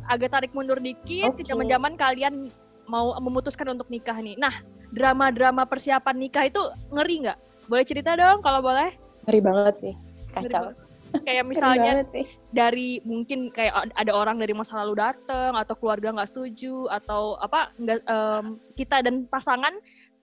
[0.09, 1.47] Agak tarik mundur dikit ke Oke.
[1.47, 2.49] zaman-zaman kalian
[2.89, 4.35] mau memutuskan untuk nikah nih.
[4.37, 4.53] Nah
[4.89, 7.37] drama-drama persiapan nikah itu ngeri nggak
[7.69, 9.93] boleh cerita dong kalau boleh Ngeri banget sih.
[10.31, 10.73] Kacau.
[11.25, 12.05] kayak misalnya
[12.49, 17.33] dari mungkin kayak ad- ada orang dari masa lalu datang atau keluarga nggak setuju atau
[17.35, 19.73] apa nggak em, kita dan pasangan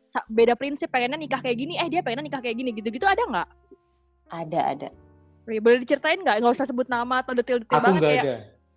[0.07, 3.19] sa- beda prinsip pengennya nikah kayak gini eh dia pengennya nikah kayak gini gitu-gitu ada
[3.21, 3.49] nggak
[4.27, 4.89] Ada ada.
[5.43, 8.37] Boleh diceritain nggak nggak usah sebut nama atau detail-detail banget nggak kayak ada.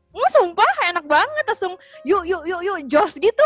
[0.09, 3.45] "Hmm, sumpah enak banget langsung yuk yuk yuk yuk jos gitu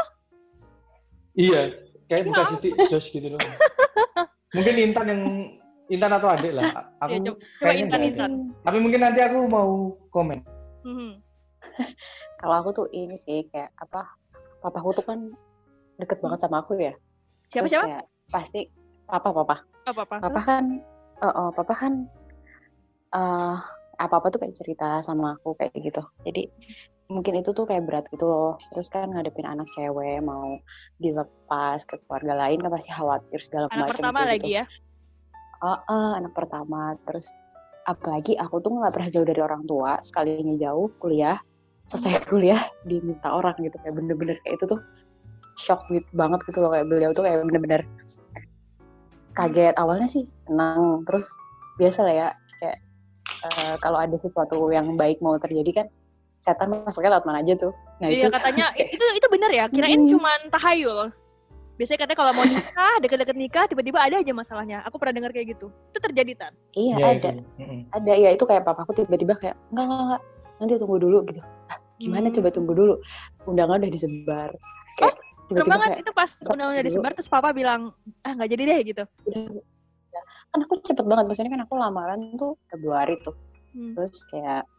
[1.33, 1.61] Iya,
[2.05, 3.39] kayak Ya buka Siti Josh gitu loh.
[4.53, 5.21] Mungkin Intan yang
[5.91, 6.63] Intan atau adik lah.
[7.03, 8.31] Aku ya, coba, coba kayaknya intan intan
[8.63, 9.69] Tapi mungkin nanti aku mau
[10.09, 10.39] komen.
[10.87, 11.11] Mhm.
[12.39, 14.07] Kalau aku tuh ini sih kayak apa?
[14.63, 15.19] Papaku tuh kan
[15.99, 16.95] deket banget sama aku ya.
[17.51, 18.61] siapa Terus siapa kayak pasti
[19.05, 19.55] papa papa.
[19.83, 20.63] apa apa Papa kan,
[21.19, 21.93] oh, oh, papa kan
[23.13, 23.57] eh
[24.03, 26.03] apa apa tuh kayak cerita sama aku kayak gitu.
[26.27, 26.43] Jadi
[27.07, 28.59] mungkin itu tuh kayak berat gitu loh.
[28.71, 30.59] Terus kan ngadepin anak cewek mau
[30.99, 34.47] dilepas ke keluarga lain kan pasti khawatir segala anak macam pertama tuh lagi gitu.
[34.59, 34.65] ya
[35.63, 36.81] Ah, ah, anak pertama.
[37.07, 37.27] Terus
[37.87, 39.95] apalagi aku tuh nggak pernah jauh dari orang tua.
[40.03, 41.39] Sekalinya jauh kuliah,
[41.87, 44.81] selesai kuliah diminta orang gitu kayak bener-bener kayak itu tuh
[45.55, 47.81] shock gitu banget gitu loh kayak beliau tuh kayak bener-bener
[49.33, 51.29] kaget awalnya sih tenang terus
[51.77, 52.29] biasa lah ya
[52.61, 52.77] kayak
[53.45, 55.87] eh, kalau ada sesuatu yang baik mau terjadi kan
[56.39, 59.95] setan masuknya lewat mana aja tuh nah iya itu katanya itu itu benar ya kirain
[59.97, 60.11] Hmm.
[60.11, 60.99] cuman tahayul
[61.73, 65.57] biasanya katanya kalau mau nikah deket-deket nikah tiba-tiba ada aja masalahnya aku pernah dengar kayak
[65.57, 67.41] gitu itu terjadi tan iya Iya, ada itu.
[67.57, 67.79] Mm-mm.
[67.89, 70.21] ada ya itu kayak papaku tiba-tiba kayak enggak enggak enggak
[70.53, 72.35] nanti tunggu dulu gitu ah, gimana Hmm.
[72.35, 72.93] coba tunggu dulu
[73.45, 74.49] undangan udah disebar
[74.95, 77.81] kayak Serem tiba-tiba banget kayak itu pas "Ntar undang-undang dulu." disebar terus papa bilang
[78.21, 79.61] ah nggak jadi deh gitu udah ya.
[80.49, 83.33] Kan aku cepet banget maksudnya kan aku lamaran tuh Februari tuh.
[83.73, 83.97] Hmm.
[83.97, 84.69] terus kayak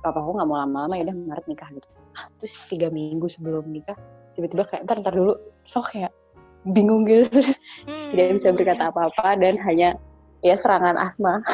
[0.00, 1.88] papaku nggak mau lama-lama ya udah Maret nikah gitu.
[2.16, 3.96] Ah, terus tiga minggu sebelum nikah
[4.32, 5.36] tiba-tiba kayak ntar ntar dulu.
[5.68, 6.12] Sok kayak
[6.64, 7.28] bingung gitu.
[7.32, 8.10] Terus Hmm.
[8.12, 10.00] tidak bisa berkata apa-apa dan hanya
[10.40, 11.40] ya serangan asma.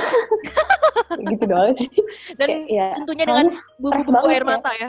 [1.14, 1.90] Gitu doang sih.
[2.34, 3.46] Dan Kayak, ya, tentunya dengan
[3.78, 4.48] bumbu-bumbu air ya.
[4.48, 4.88] mata ya.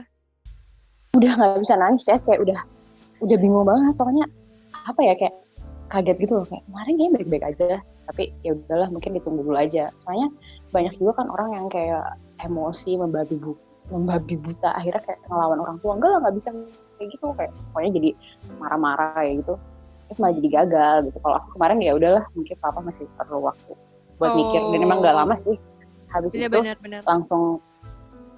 [1.16, 2.60] udah nggak bisa nangis ya kayak udah
[3.22, 3.94] udah bingung banget.
[3.96, 4.26] Soalnya
[4.86, 5.34] apa ya kayak
[5.88, 6.46] kaget gitu loh.
[6.46, 7.68] Kayak kemarin kayaknya baik-baik aja
[8.06, 9.90] tapi ya udahlah mungkin ditunggu dulu aja.
[10.06, 10.30] Soalnya
[10.72, 13.58] banyak juga kan orang yang kayak emosi membabi bu
[13.94, 15.94] membabi buta akhirnya kayak ngelawan orang tua.
[15.98, 16.50] Enggak lah nggak bisa
[16.98, 17.26] kayak gitu.
[17.38, 18.10] Kayak pokoknya jadi
[18.58, 19.54] marah-marah kayak gitu.
[20.06, 21.18] Terus malah jadi gagal gitu.
[21.22, 23.72] Kalau aku kemarin ya udahlah mungkin papa masih perlu waktu
[24.18, 24.62] buat mikir.
[24.74, 25.20] Dan emang nggak Oh.
[25.26, 25.58] lama sih.
[26.14, 27.02] Habis Iya itu benar-benar.
[27.06, 27.60] langsung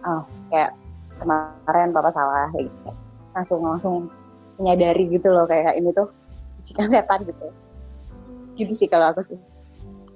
[0.05, 0.71] ah kayak
[1.19, 2.91] kemarin papa salah kayak gitu.
[3.35, 3.95] Langsung langsung
[4.57, 6.09] menyadari gitu loh kayak ini tuh
[6.57, 7.47] bisikan setan gitu.
[8.57, 9.37] Gitu sih kalau aku sih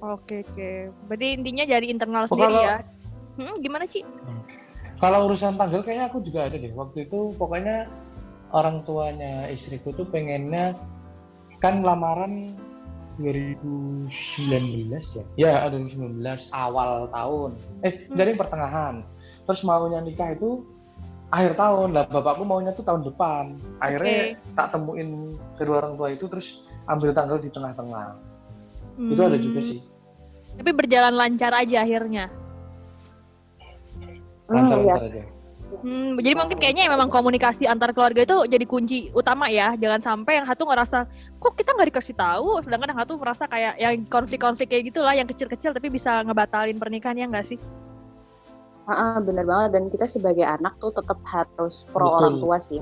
[0.01, 0.69] Oke oke.
[1.05, 2.77] Berarti intinya dari internal Oh, sendiri kalau- ya.
[3.37, 4.01] Hmm, gimana Ci?
[4.97, 6.73] Kalau urusan tanggal kayaknya aku juga ada deh.
[6.73, 7.89] Waktu itu pokoknya
[8.51, 10.73] orang tuanya istriku tuh pengennya
[11.57, 12.49] kan lamaran
[13.17, 15.23] 2019 ya.
[15.37, 17.51] Ya, 2019 awal tahun.
[17.81, 18.17] Eh, Hmm.
[18.17, 19.05] dari pertengahan.
[19.45, 20.65] Terus maunya nikah itu
[21.29, 21.93] akhir tahun.
[21.93, 23.57] Lah bapakku maunya tuh tahun depan.
[23.79, 28.17] Akhirnya tak temuin kedua orang tua itu terus ambil tanggal di tengah-tengah.
[28.99, 29.69] Itu ada juga Hmm.
[29.69, 29.79] sih.
[30.57, 32.25] Tapi berjalan lancar aja akhirnya.
[33.95, 34.17] Hmm, iya.
[34.49, 35.23] Lancar-lancar aja.
[35.71, 39.71] Hmm, jadi mungkin kayaknya memang komunikasi antar keluarga itu jadi kunci utama ya.
[39.79, 41.07] Jangan sampai yang satu ngerasa
[41.39, 45.23] kok kita nggak dikasih tahu, sedangkan yang satu merasa kayak yang konflik-konflik kayak gitulah, yang
[45.31, 47.59] kecil-kecil tapi bisa ngebatalin pernikahan ya nggak sih?
[48.83, 52.17] Ah, ah, bener banget dan kita sebagai anak tuh tetap harus pro Betul.
[52.19, 52.79] orang tua sih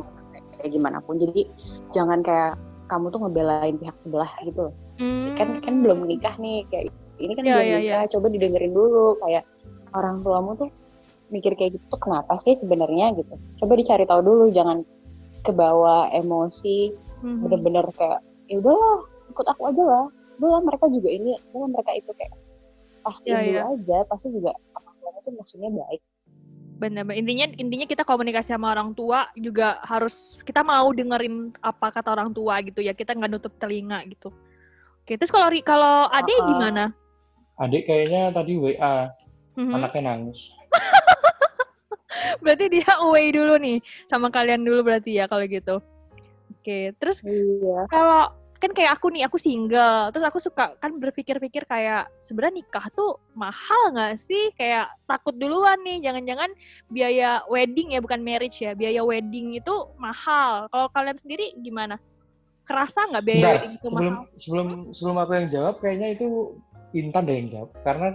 [0.58, 1.45] kayak gimana pun jadi
[1.93, 2.55] jangan kayak
[2.89, 5.32] kamu tuh ngebelain pihak sebelah gitu loh Hmm.
[5.39, 9.05] kan kan belum nikah nih kayak ini kan Iya, belum iya, nikah coba didengerin dulu
[9.19, 9.43] kayak
[9.91, 10.69] orang tuamu tuh
[11.29, 14.82] mikir kayak gitu tuh kenapa sih sebenarnya gitu coba dicari tahu dulu jangan
[15.43, 17.43] kebawa emosi Mhm.
[17.43, 20.05] bener-bener kayak ya udahlah ikut aku aja lah
[20.39, 22.34] udahlah mereka juga ini udahlah mereka itu kayak
[23.25, 23.63] Iya, dulu iya.
[23.73, 26.01] aja pasti juga orang tuanya tuh maksudnya baik
[26.79, 27.03] bener.
[27.12, 32.32] intinya intinya kita komunikasi sama orang tua juga harus kita mau dengerin apa kata orang
[32.32, 34.32] tua gitu ya kita nggak nutup telinga gitu.
[35.03, 36.47] Oke, terus kalau kalau Ade Uh-uh.
[36.47, 36.84] gimana?
[37.59, 39.11] Adik kayaknya tadi WA,
[39.59, 39.75] Mhm.
[39.75, 40.55] anaknya nangis.
[42.43, 45.83] Berarti dia away dulu nih sama kalian dulu berarti ya kalau gitu.
[46.55, 51.63] Oke, terus iya kalau kan kayak aku nih, aku single, terus aku suka kan berpikir-pikir
[51.63, 54.51] kayak sebenarnya nikah tuh mahal nggak sih?
[54.55, 56.51] Kayak takut duluan nih, jangan-jangan
[56.87, 60.67] biaya wedding ya bukan marriage ya, biaya wedding itu mahal.
[60.67, 61.99] Kalau kalian sendiri gimana?
[62.67, 64.25] Kerasa nggak biaya Bentar, wedding itu sebelum mahal?
[64.35, 66.27] sebelum sebelum aku yang jawab, kayaknya itu
[66.91, 67.69] Intan deh yang jawab.
[67.82, 68.08] Karena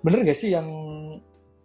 [0.00, 0.68] bener gak sih yang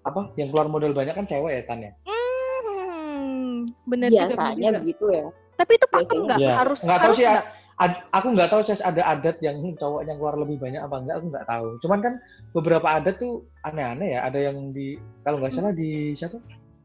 [0.02, 1.92] apa yang keluar modal banyak kan cewek ya Tan ya?
[2.04, 4.80] Hmm, bener biasanya juga.
[4.82, 6.40] begitu ya Tapi itu pakem nggak?
[6.42, 6.54] Iya.
[6.58, 7.46] Harus nggak tahu sih nggak?
[7.78, 11.16] ad- aku nggak tahu Ces ada adat yang cowok yang keluar lebih banyak apa enggak
[11.18, 11.68] aku nggak tahu.
[11.82, 12.14] Cuman kan
[12.52, 14.26] beberapa adat tuh aneh-aneh ya.
[14.26, 16.42] Ada yang di kalau nggak salah di siapa?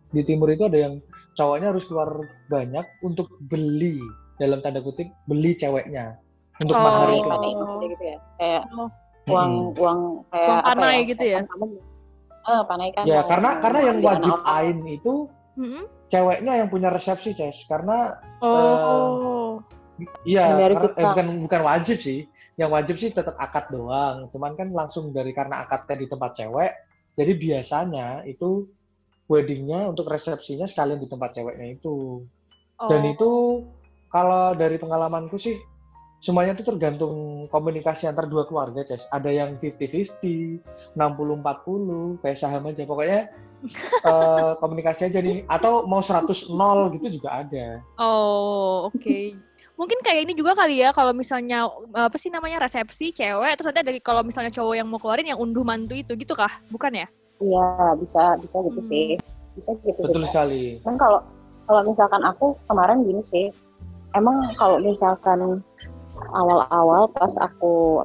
[0.07, 1.01] Di timur itu ada yang
[1.33, 2.13] cowoknya harus keluar
[2.47, 3.97] banyak untuk beli
[4.37, 6.21] dalam tanda kutip beli ceweknya
[6.61, 6.81] untuk Oh.
[6.81, 7.29] mahar itu.
[7.29, 8.89] maksudnya gitu ya kayak Oh.
[9.27, 9.75] Uang Mm-mm.
[9.77, 11.39] uang kayak Uang apa panai gitu ya?
[11.43, 11.67] sama
[12.47, 15.15] ah panai kan Ya karena karena yang wajib ain itu
[15.55, 15.85] Mm-mm.
[16.07, 19.59] ceweknya yang punya resepsi Ces karena Oh.
[20.23, 21.01] Iya, Dari karena- kita.
[21.01, 22.29] eh, bukan bukan wajib sih.
[22.55, 24.29] Yang wajib sih tetap akad doang.
[24.29, 26.73] Cuman kan langsung dari karena akadnya di tempat cewek,
[27.17, 28.69] jadi biasanya itu
[29.25, 32.29] weddingnya untuk resepsinya sekalian di tempat ceweknya itu.
[32.79, 33.09] Dan Oh.
[33.09, 33.31] itu
[34.07, 35.57] kalau dari pengalamanku sih
[36.27, 39.07] semuanya itu tergantung komunikasi antar dua keluarga, Ces.
[39.15, 40.59] Ada yang 50-50,
[40.99, 42.83] 60-40, kayak saham aja.
[42.83, 43.31] Pokoknya
[44.11, 45.47] eh, komunikasi aja nih.
[45.47, 46.51] Atau mau 100-0
[46.99, 47.79] gitu juga ada.
[48.03, 49.39] Oh, oke.
[49.77, 53.85] Mungkin kayak ini juga kali ya kalau misalnya apa sih namanya resepsi cewek terus ada
[54.01, 56.51] kalau misalnya cowok yang mau keluarin yang unduh mantu itu gitu kah?
[56.73, 57.07] Bukan ya?
[57.37, 58.89] iya bisa bisa gitu Hmm.
[58.89, 59.05] sih
[59.53, 60.33] bisa gitu Betul juga.
[60.33, 60.81] sekali.
[60.81, 61.21] kan kalau
[61.69, 63.53] kalau misalkan aku kemarin gini sih
[64.17, 65.61] emang kalau misalkan
[66.29, 68.03] awal-awal pas aku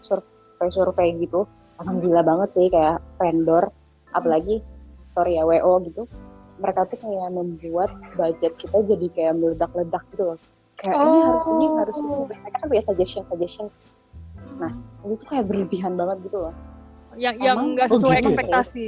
[0.00, 1.46] survei-survei gitu
[1.78, 3.70] alhamdulillah banget sih kayak vendor
[4.10, 4.60] apalagi
[5.08, 6.04] sorry ya WO gitu
[6.58, 10.38] mereka tuh kayak membuat budget kita jadi kayak meledak-ledak gitu loh
[10.76, 12.26] kayak ini harus ini harus ini Oh.
[12.26, 13.78] mereka kan punya suggestion suggestions
[14.56, 14.72] Nah.
[15.02, 16.54] itu tuh kayak berlebihan banget gitu loh
[17.14, 18.30] yang yang emang- nggak Oh, sesuai gitu ya?
[18.30, 18.86] ekspektasi.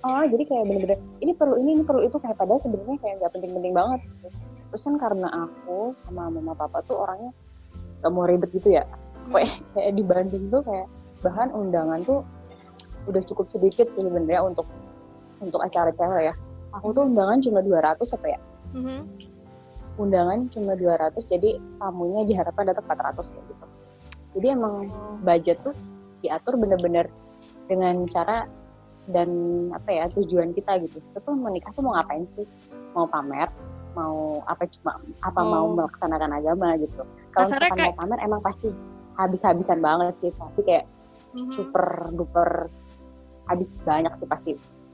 [0.00, 3.32] Ah, jadi kayak bener-bener ini perlu ini, ini perlu itu kayak padahal sebenarnya kayak nggak
[3.32, 4.00] penting-penting banget.
[4.02, 4.28] Gitu.
[4.74, 7.30] Terus kan karena aku sama mama papa tuh orangnya
[8.02, 8.82] gak mau ribet gitu ya.
[9.30, 10.90] Kayak, kayak di Bandung tuh kayak
[11.22, 12.26] bahan undangan tuh
[13.06, 14.66] udah cukup sedikit sih sebenarnya untuk
[15.38, 16.34] untuk acara cewek ya.
[16.74, 18.38] Aku tuh undangan cuma 200 apa ya?
[18.74, 18.98] Mhm.
[19.94, 23.66] Undangan cuma 200 jadi tamunya diharapkan datang 400 kayak gitu.
[24.34, 24.90] Jadi emang
[25.22, 25.78] budget tuh
[26.18, 27.06] diatur bener-bener
[27.70, 28.50] dengan cara
[29.06, 29.30] dan
[29.70, 30.98] apa ya tujuan kita gitu.
[30.98, 32.42] Itu menikah tuh mau ngapain sih?
[32.98, 33.46] Mau pamer,
[33.94, 35.46] mau apa cuma apa Oh.
[35.46, 37.02] mau melaksanakan agama gitu.
[37.30, 38.68] Kalau misalkan kayak- mau pamer emang pasti
[39.14, 40.84] habis-habisan banget sih, pasti kayak
[41.32, 41.52] Mhm.
[41.52, 42.50] super duper
[43.44, 44.50] habis banyak sih pasti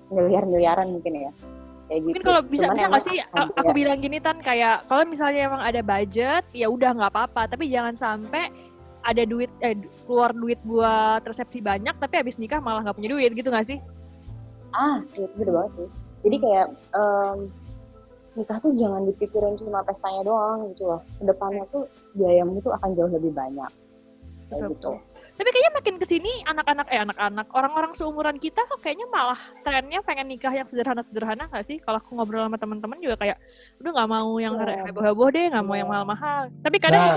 [0.09, 1.33] miliar miliaran mungkin ya
[1.87, 2.09] kayak gitu.
[2.11, 5.63] Mungkin kalau bisa Cuman bisa nggak sih aku bilang gini tan kayak kalau misalnya emang
[5.63, 8.51] ada budget ya udah nggak apa-apa tapi jangan sampai
[9.01, 9.73] ada duit eh
[10.05, 13.79] keluar duit buat resepsi banyak tapi habis nikah malah nggak punya duit gitu nggak sih?
[14.71, 15.89] ah itu beda banget sih.
[16.21, 17.37] Jadi kayak em,
[18.41, 21.01] nikah tuh jangan dipikirin cuma pestanya doang gitu loh.
[21.21, 21.85] Ke depannya tuh
[22.17, 23.71] biayamu tuh akan jauh lebih banyak.
[24.49, 24.91] Kayak Betul, gitu.
[25.41, 30.05] Tapi kayaknya makin ke sini anak-anak eh anak-anak orang-orang seumuran kita kok kayaknya malah trennya
[30.05, 31.81] pengen nikah yang sederhana-sederhana nggak sih?
[31.81, 33.41] Kalau aku ngobrol sama teman-teman juga kayak
[33.81, 34.85] udah nggak mau yang Iya.
[34.93, 35.95] heboh-heboh deh, nggak mau yang Iya.
[35.97, 36.41] mahal-mahal.
[36.61, 37.17] Tapi kadang Nah,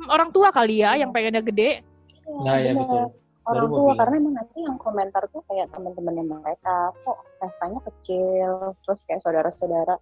[0.00, 1.84] mungkin orang tua kali ya yang pengennya gede.
[2.30, 3.12] nah ya betul.
[3.44, 8.76] Orang Baru tua karena emang nanti yang komentar tuh kayak teman-temannya mereka kok pestanya kecil,
[8.86, 9.96] terus kayak saudara-saudara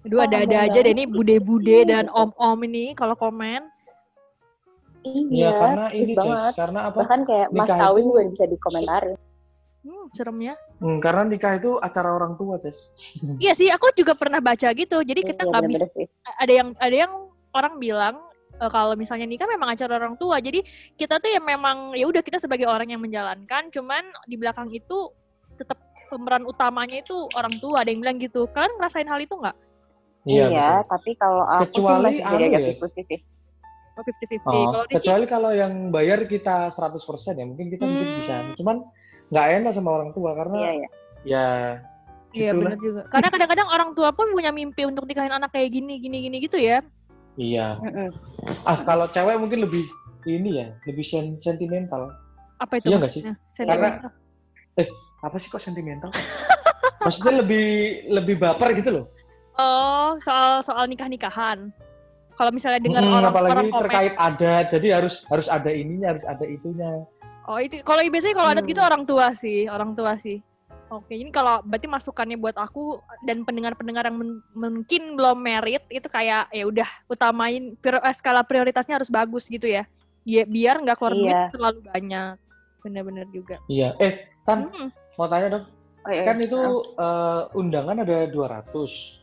[0.00, 1.08] Aduh Oh, ada-ada ada aja deh sih.
[1.12, 2.16] bude-bude Iya, dan gitu.
[2.16, 3.68] om-om ini kalau komen.
[5.00, 6.52] Iya, iya, karena ini Jess, banget.
[6.56, 6.96] karena apa?
[7.04, 9.16] Bahkan kayak mas nikah kawin itu- juga bisa dikomentarin.
[9.80, 10.54] Hmm, serem ya.
[10.76, 12.76] Hmm, karena nikah itu acara orang tua, Tes.
[13.44, 15.00] Iya sih, aku juga pernah baca gitu.
[15.00, 15.86] Jadi kita Iya, nggak bisa.
[15.96, 16.04] sih.
[16.36, 17.12] Ada yang ada yang
[17.56, 18.14] orang bilang
[18.60, 20.36] e, kalau misalnya nikah memang acara orang tua.
[20.36, 20.60] Jadi
[20.96, 23.72] kita tuh ya memang ya udah kita sebagai orang yang menjalankan.
[23.72, 25.08] Cuman di belakang itu
[25.56, 25.80] tetap
[26.12, 27.80] pemeran utamanya itu orang tua.
[27.80, 28.44] Ada yang bilang gitu.
[28.52, 29.56] Kalian ngerasain hal itu nggak?
[30.22, 30.90] Iya, Iya, betul.
[30.90, 32.68] tapi kalau aku Kecuali sih masih anu jadi agak ya.
[32.76, 33.18] 50 sih.
[33.90, 34.44] Oh, 50-50.
[34.46, 38.16] Oh, Kalau di kecuali kalau yang bayar kita 100% ya, mungkin kita mungkin Hmm.
[38.16, 38.34] bisa.
[38.54, 38.76] Cuman
[39.28, 40.88] nggak enak sama orang tua karena Iya, iya.
[41.24, 41.46] ya
[42.30, 42.62] Iya Itulah.
[42.62, 43.00] benar juga.
[43.10, 46.56] Karena kadang-kadang orang tua pun punya mimpi untuk nikahin anak kayak gini, gini, gini gitu
[46.56, 46.78] ya.
[47.34, 47.74] iya.
[47.80, 48.14] Mm-mm.
[48.62, 49.82] Ah, kalau cewek mungkin lebih
[50.24, 52.14] ini ya, lebih sen- sentimental.
[52.56, 53.22] Apa itu Iya nggak sih?
[53.56, 54.10] Karena- Sentimental.
[55.20, 56.10] Apa sih kok sentimental?
[57.02, 57.66] Maksudnya lebih
[58.08, 59.04] lebih baper gitu loh.
[59.54, 61.70] Oh, soal soal nikah-nikahan.
[62.32, 66.16] Kalau misalnya dengar Mm, orang apalagi orang komen, terkait adat, jadi harus harus ada ininya,
[66.16, 67.04] harus ada itunya.
[67.42, 68.70] oh itu kalau biasanya kalau adat Hmm.
[68.70, 70.38] gitu orang tua sih, orang tua sih.
[70.88, 76.06] Oke, ini kalau berarti masukannya buat aku dan pendengar-pendengar yang men- mungkin belum merit itu
[76.06, 79.86] kayak ya udah utamain prior- eh, skala prioritasnya harus bagus gitu ya.
[80.20, 81.46] Bi- Biar nggak keluar duit Iya.
[81.50, 82.34] terlalu banyak.
[82.80, 83.56] Bener-bener juga.
[83.66, 83.94] Iya.
[83.98, 84.88] Eh, Tan, Hmm.
[85.14, 85.64] mau tanya dong.
[86.00, 86.24] Oh, iya.
[86.24, 86.58] Kan itu
[86.96, 89.19] eh, undangan ada 200.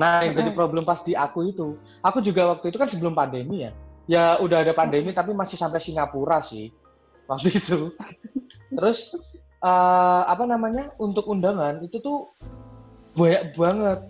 [0.00, 3.68] Nah, yang jadi problem pas di aku itu, aku juga waktu itu kan sebelum pandemi
[3.68, 3.76] ya.
[4.08, 6.72] Ya udah ada pandemi tapi masih sampai Singapura sih
[7.28, 7.92] waktu itu.
[8.72, 9.12] Terus
[9.60, 10.96] eh, apa namanya?
[10.96, 12.32] Untuk undangan itu tuh
[13.12, 14.00] banyak banget.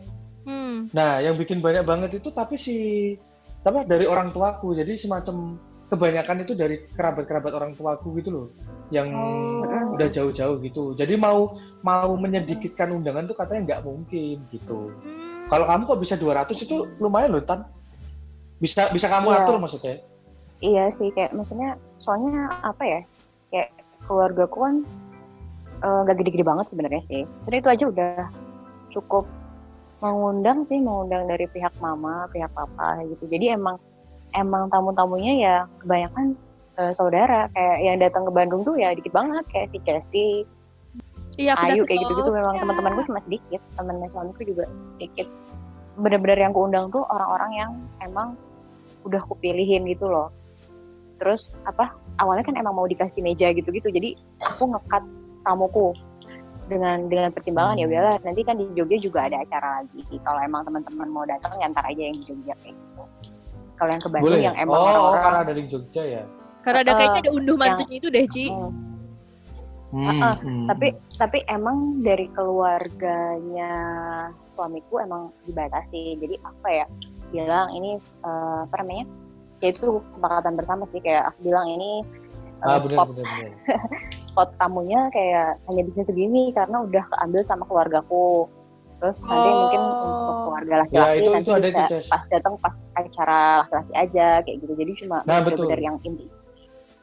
[0.46, 0.87] Hmm.
[0.94, 2.76] Nah, yang bikin banyak banget itu tapi si
[3.66, 4.79] apa dari orang tuaku.
[4.79, 5.59] Jadi semacam
[5.90, 8.46] kebanyakan itu dari kerabat-kerabat orang tuaku gitu loh.
[8.94, 9.94] Yang Oh.
[9.98, 10.94] udah jauh-jauh gitu.
[10.94, 14.94] Jadi mau mau menyedikitkan undangan tuh katanya nggak mungkin gitu.
[14.94, 15.29] Hmm.
[15.50, 17.66] Kalau kamu kok bisa 200 itu lumayan loh, Tan.
[18.62, 19.38] Bisa bisa kamu Iya.
[19.42, 19.98] atur maksudnya.
[20.60, 23.00] Iya sih kayak maksudnya soalnya apa ya
[23.50, 23.68] kayak
[24.06, 24.76] keluargaku kan
[25.80, 27.22] eh, nggak gede-gede banget sebenarnya sih.
[27.42, 28.14] Sebenarnya itu aja udah
[28.94, 29.24] cukup
[30.00, 33.26] mengundang sih mengundang dari pihak mama, pihak papa gitu.
[33.26, 33.76] Jadi emang
[34.36, 36.36] emang tamu-tamunya ya kebanyakan
[36.78, 40.26] eh, saudara kayak yang datang ke Bandung tuh ya dikit banget kayak si Chelsea,
[41.40, 42.61] Iya, aku Ayu kayak gitu-gitu memang Ya.
[42.61, 45.26] teman-temanku cuma sedikit, temennya suamiku juga sedikit.
[45.96, 48.37] Bener-bener yang kuundang tuh orang-orang yang emang
[49.03, 50.29] udah kupilihin gitu loh.
[51.16, 51.96] Terus apa?
[52.20, 54.12] Awalnya kan emang mau dikasih meja gitu-gitu, jadi
[54.44, 55.00] aku ngekat
[55.40, 55.96] tamuku
[56.68, 60.05] dengan dengan pertimbangan ya udahlah nanti kan di Jogja juga ada acara lagi.
[60.20, 63.03] Kalau emang teman-teman mau datang ya ntar aja yang di Jogja kayak gitu.
[63.74, 64.44] Kalau yang ke Bandung Boleh.
[64.44, 66.22] yang emang oh, orang-orang karena dari Jogja ya.
[66.61, 68.44] Karena ada Eh, kayaknya ada unduh yang- mantunya itu deh, Ci.
[69.90, 70.06] Hmm.
[70.06, 70.66] Hmm, Ah, hmm.
[70.66, 73.72] tapi tapi emang dari keluarganya
[74.48, 76.86] suamiku emang dibatasi jadi apa ya
[77.30, 79.04] bilang ini eh, apa namanya
[79.58, 82.06] ya itu kesepakatan bersama sih kayak aku bilang ini
[82.60, 83.52] eh, ah, benar spot benar benar.
[84.30, 88.46] spot tamunya kayak hanya bisa segini karena udah keambil sama keluargaku
[89.00, 90.38] terus nanti mungkin untuk Oh.
[90.46, 94.26] keluarga Ya, laki-laki itu- nanti itu ada bisa itu, pas datang pas acara laki-laki aja
[94.44, 95.86] kayak gitu jadi cuma Nah, bener-bener betul.
[95.88, 96.26] yang inti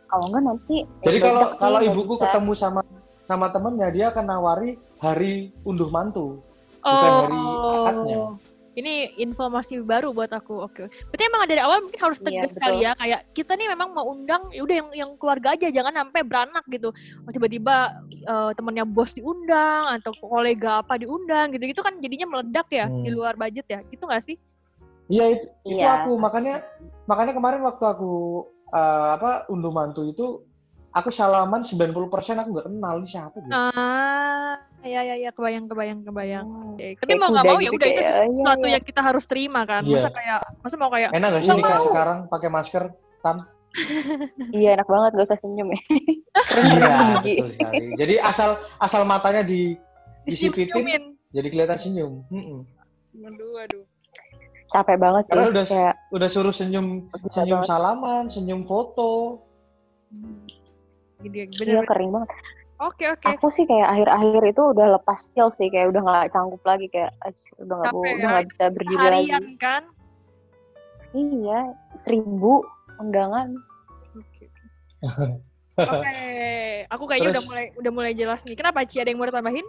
[0.08, 2.24] kalau enggak nanti Jadi kalau kalau ibuku bisa.
[2.26, 2.82] ketemu sama
[3.24, 6.40] sama temennya dia akan nawari hari unduh mantu.
[6.80, 7.40] Bukan hari
[7.76, 8.18] akadnya.
[8.18, 8.34] Oh.
[8.78, 10.62] Ini informasi baru buat aku.
[10.62, 10.86] Oke.
[10.86, 12.62] Berarti emang dari awal mungkin harus Iya, tegas betul.
[12.62, 12.92] kali ya.
[12.94, 16.62] Kayak kita nih memang mau undang, ya udah yang yang keluarga aja, jangan sampai beranak
[16.70, 16.94] gitu.
[17.26, 22.86] Oh, tiba-tiba eh, temennya bos diundang atau kolega apa diundang gitu-gitu kan jadinya meledak ya
[22.86, 23.02] Hmm.
[23.02, 23.82] di luar budget ya.
[23.82, 24.38] Gitu nggak sih?
[25.10, 26.06] Iya itu, itu Iya.
[26.06, 26.62] aku makanya
[27.10, 30.44] makanya kemarin waktu aku eh, apa unduh mantu itu
[30.98, 32.10] aku salaman 90%
[32.42, 33.54] aku nggak kenal nih siapa gitu.
[33.54, 36.46] Ah, ya ya ya kebayang kebayang kebayang.
[36.74, 38.74] Oke, Tapi Kayak mau nggak mau ya gitu, udah itu iya, sesuatu iya.
[38.74, 39.82] yang kita harus terima kan.
[39.86, 39.98] Iya.
[40.02, 42.84] Masa kayak masa mau kayak Enak gak sih nikah sekarang pakai masker
[43.22, 43.38] tan?
[44.58, 45.82] Iya enak banget gak usah senyum ya.
[46.58, 47.86] Iya, betul sekali.
[47.94, 48.50] Jadi asal
[48.82, 49.78] asal matanya di
[50.26, 52.26] disipitin jadi kelihatan senyum.
[52.32, 52.60] Mm-mm.
[53.22, 53.84] Aduh, aduh.
[54.78, 55.34] Capek banget sih.
[55.34, 57.70] Karena udah kayak udah suruh senyum senyum banget.
[57.74, 59.42] salaman, senyum foto.
[61.18, 61.86] Gini, Iya bener.
[61.90, 62.30] kering banget.
[62.78, 63.26] Oke, oke.
[63.26, 67.10] Aku sih kayak akhir-akhir itu udah lepas skill sih, kayak udah nggak canggup lagi kayak
[67.26, 69.10] "Aduh, udah nggak ya, udah nggak bisa berdiri lagi.
[69.18, 69.84] Harian kan?
[71.18, 71.60] Iya,
[71.98, 72.62] seribu
[73.02, 73.58] undangan.
[74.14, 74.46] Oke.
[75.82, 76.14] Oke,
[76.94, 78.54] aku kayaknya udah mulai udah mulai jelas nih.
[78.54, 79.66] Kenapa Ci ada yang mau tambahin?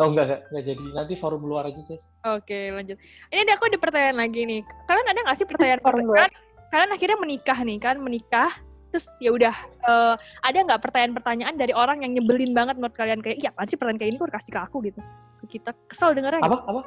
[0.00, 0.84] Oh enggak, enggak, enggak jadi.
[0.96, 2.00] Nanti forum luar aja, Cis.
[2.24, 2.96] Oke, lanjut.
[3.28, 4.60] Ini ada aku ada pertanyaan lagi nih.
[4.88, 6.16] Kalian ada nggak sih pertanyaan Forum luar.
[6.24, 6.30] kan,
[6.72, 8.50] kalian akhirnya menikah nih kan, menikah
[8.90, 9.54] terus ya udah
[9.86, 13.78] eh, ada nggak pertanyaan-pertanyaan dari orang yang nyebelin banget menurut kalian kayak iya apaan sih
[13.78, 15.00] pertanyaan kayak ini kok kasih ke aku gitu
[15.38, 16.50] ke kita kesel dengernya gitu.
[16.50, 16.58] Apa?
[16.66, 16.80] Apa?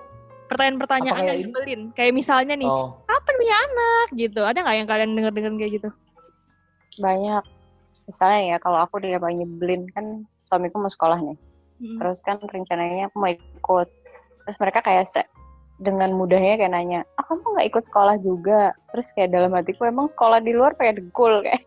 [0.52, 1.46] pertanyaan-pertanyaan Apa kayak yang ini?
[1.48, 5.52] nyebelin kayak misalnya nih Oh, kapan punya anak gitu ada nggak yang kalian denger denger
[5.56, 5.90] kayak gitu
[7.00, 7.44] Banyak.
[8.04, 10.06] Misalnya ya, kalau aku dia paling nyebelin kan
[10.46, 11.38] suamiku mau sekolah nih.
[11.84, 12.00] Mm.
[12.00, 13.88] Terus kan rencananya aku mau ikut.
[14.48, 15.28] Terus mereka kayak se-
[15.78, 18.72] dengan mudahnya kayak nanya, ah kamu nggak ikut sekolah juga?
[18.96, 21.60] Terus kayak dalam hatiku emang sekolah di luar kayak degul kayak.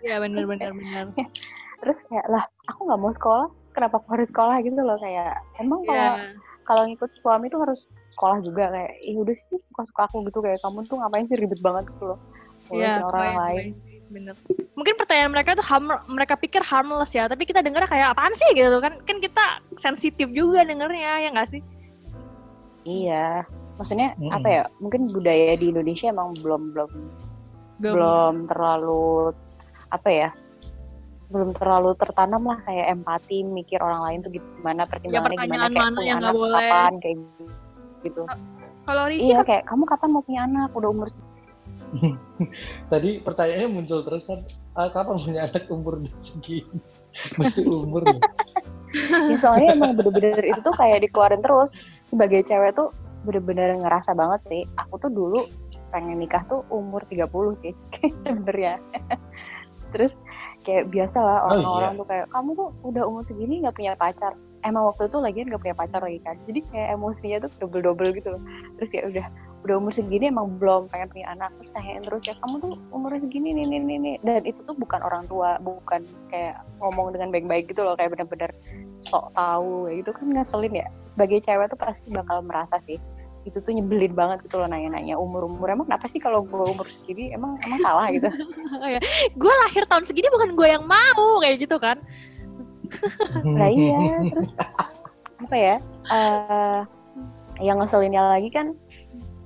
[0.00, 1.04] Iya benar benar benar.
[1.84, 3.46] Terus kayak lah, aku nggak mau sekolah,
[3.76, 5.36] kenapa aku harus sekolah gitu loh kayak.
[5.60, 6.32] Emang kalau Iya.
[6.64, 7.80] kalau ngikut suami tuh harus
[8.16, 11.36] sekolah juga kayak, ih udah sih suka suka aku gitu kayak kamu tuh ngapain sih
[11.36, 12.18] ribet banget gitu loh.
[12.70, 13.66] Iya, Ngurusin orang lain.
[14.10, 14.34] Bener.
[14.74, 18.50] Mungkin pertanyaan mereka tuh harm- mereka pikir harmless ya, tapi kita dengar kayak apaan sih
[18.52, 18.98] gitu kan?
[19.06, 21.62] Kan kita sensitif juga dengernya ya nggak sih?
[22.84, 23.46] Iya.
[23.78, 24.34] Maksudnya Mm-mm.
[24.34, 24.62] apa ya?
[24.82, 26.90] Mungkin budaya di Indonesia emang belum belum
[27.80, 29.32] belum terlalu
[29.88, 30.28] apa ya?
[31.30, 35.86] Belum terlalu tertanam lah kayak empati, mikir orang lain tuh gimana pertimbangannya gimana pertanyaan kayak
[35.86, 36.58] mana punya yang anak boleh.
[36.58, 37.16] kapan kayak
[38.02, 38.22] gitu.
[38.80, 40.68] Kalau Ricci Iya kan kayak kamu kapan mau punya anak?
[40.74, 41.08] Udah umur
[42.92, 44.46] tadi pertanyaannya muncul terus kan,
[44.78, 46.78] ah, kapan punya anak umur segini?
[47.36, 48.18] Mesti umur ya.
[49.30, 51.74] ya soalnya emang bener-bener itu tuh kayak dikeluarin terus.
[52.06, 52.94] Sebagai cewek tuh
[53.26, 54.62] bener-bener ngerasa banget sih.
[54.78, 55.40] Aku tuh dulu
[55.90, 57.26] pengen nikah tuh umur 30
[57.62, 57.72] sih
[58.26, 58.78] sebenarnya.
[59.90, 60.14] Terus
[60.62, 64.32] kayak biasa lah Oh, orang-orang tuh kayak kamu tuh udah umur segini nggak punya pacar.
[64.60, 66.36] Emang waktu itu lagian nggak punya pacar lagi kan.
[66.46, 68.38] Jadi kayak emosinya tuh double double gitu.
[68.38, 68.42] Loh
[68.78, 69.26] terus ya udah
[69.60, 71.52] udah umur segini emang belum pengen punya anak.
[71.60, 74.16] Terus tanyain terus ya kamu tuh umur segini nih nih nih nih.
[74.24, 78.50] Dan itu tuh bukan orang tua bukan kayak ngomong dengan baik-baik gitu loh kayak bener-bener
[78.96, 79.88] sok tahu.
[79.88, 80.88] Kayak gitu kan ngeselin ya.
[81.04, 82.96] Sebagai cewek tuh pasti bakal merasa sih
[83.48, 85.16] itu tuh nyebelin banget gitu loh nanya-nanya.
[85.20, 88.08] Umur-umur emang kenapa sih kalau gue umur segini emang emang salah?
[88.12, 88.28] Gitu.
[89.40, 92.00] Gue lahir tahun segini bukan gue yang mau kayak gitu kan?
[93.46, 94.50] Nah iya, terus
[95.38, 95.76] apa ya?
[96.10, 96.82] eh
[97.60, 98.72] yang ngeselinnya lagi kan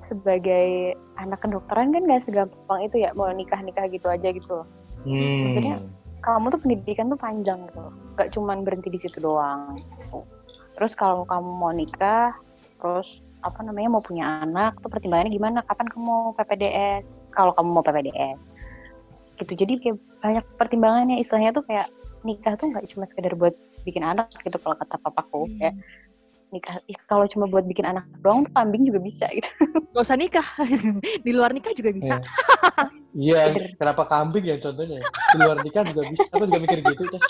[0.07, 4.66] sebagai anak kedokteran kan gak segampang itu ya mau nikah nikah gitu aja gitu loh.
[5.05, 5.50] Hmm.
[5.50, 5.76] Maksudnya
[6.24, 7.92] kamu tuh pendidikan tuh panjang gitu, loh.
[8.16, 9.76] gak cuman berhenti di situ doang.
[9.78, 10.24] gitu.
[10.74, 12.34] Terus kalau kamu mau nikah,
[12.80, 13.07] terus
[13.44, 15.61] apa namanya mau punya anak tuh pertimbangannya gimana?
[15.68, 17.12] Kapan kamu mau PPDS?
[17.36, 18.48] Kalau kamu mau PPDS,
[19.38, 19.52] gitu.
[19.55, 21.20] Jadi kayak banyak pertimbangannya.
[21.20, 21.92] Istilahnya tuh kayak
[22.24, 23.52] nikah tuh nggak cuma sekedar buat
[23.84, 25.57] bikin anak gitu kalau kata papaku Hmm.
[25.61, 25.74] kayak
[26.55, 26.78] nikah
[27.11, 29.50] kalau cuma buat bikin anak doang kambing juga bisa gitu
[29.94, 30.46] Gak usah nikah,
[31.26, 32.18] di luar nikah juga bisa.
[33.14, 34.98] Iya, kenapa kambing ya contohnya?
[35.07, 36.26] Di luar nikah juga bisa.
[36.34, 37.22] Aku juga mikir gitu, Ces.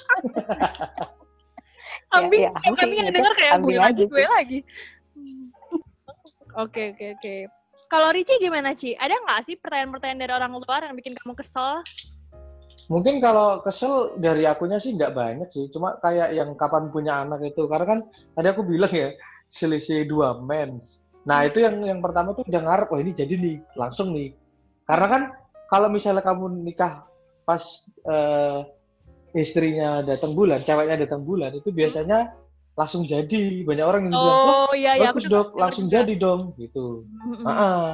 [2.09, 4.59] Kambing, ya, aku kambing yang denger kayak gue kambing lagi, gue lagi.
[6.57, 7.35] Oke, oke, oke.
[7.93, 8.97] Kalau Ricci gimana, Ci?
[8.97, 11.85] Ada nggak sih pertanyaan-pertanyaan dari orang luar yang bikin kamu kesel?
[12.93, 15.73] Mungkin kalau kesel dari akunya sih nggak banyak sih.
[15.73, 17.65] Cuma kayak yang kapan punya anak itu.
[17.65, 17.99] Karena kan
[18.37, 19.13] tadi aku bilang ya,
[19.49, 21.01] selisih dua mens.
[21.25, 24.37] Nah itu yang yang pertama tuh udah ngarep, wah ini jadi nih, langsung nih.
[24.85, 25.23] Karena kan
[25.73, 27.09] kalau misalnya kamu nikah
[27.49, 27.65] pas
[28.05, 28.61] eh,
[29.33, 32.37] istrinya datang bulan, ceweknya datang bulan, itu biasanya
[32.77, 33.65] langsung jadi.
[33.65, 35.11] Banyak orang yang bilang, wah Oh iya iya.
[35.11, 36.05] bagus dok, langsung juga.
[36.05, 37.09] jadi dong, gitu.
[37.09, 37.47] Mm-mm.
[37.49, 37.85] Heeh.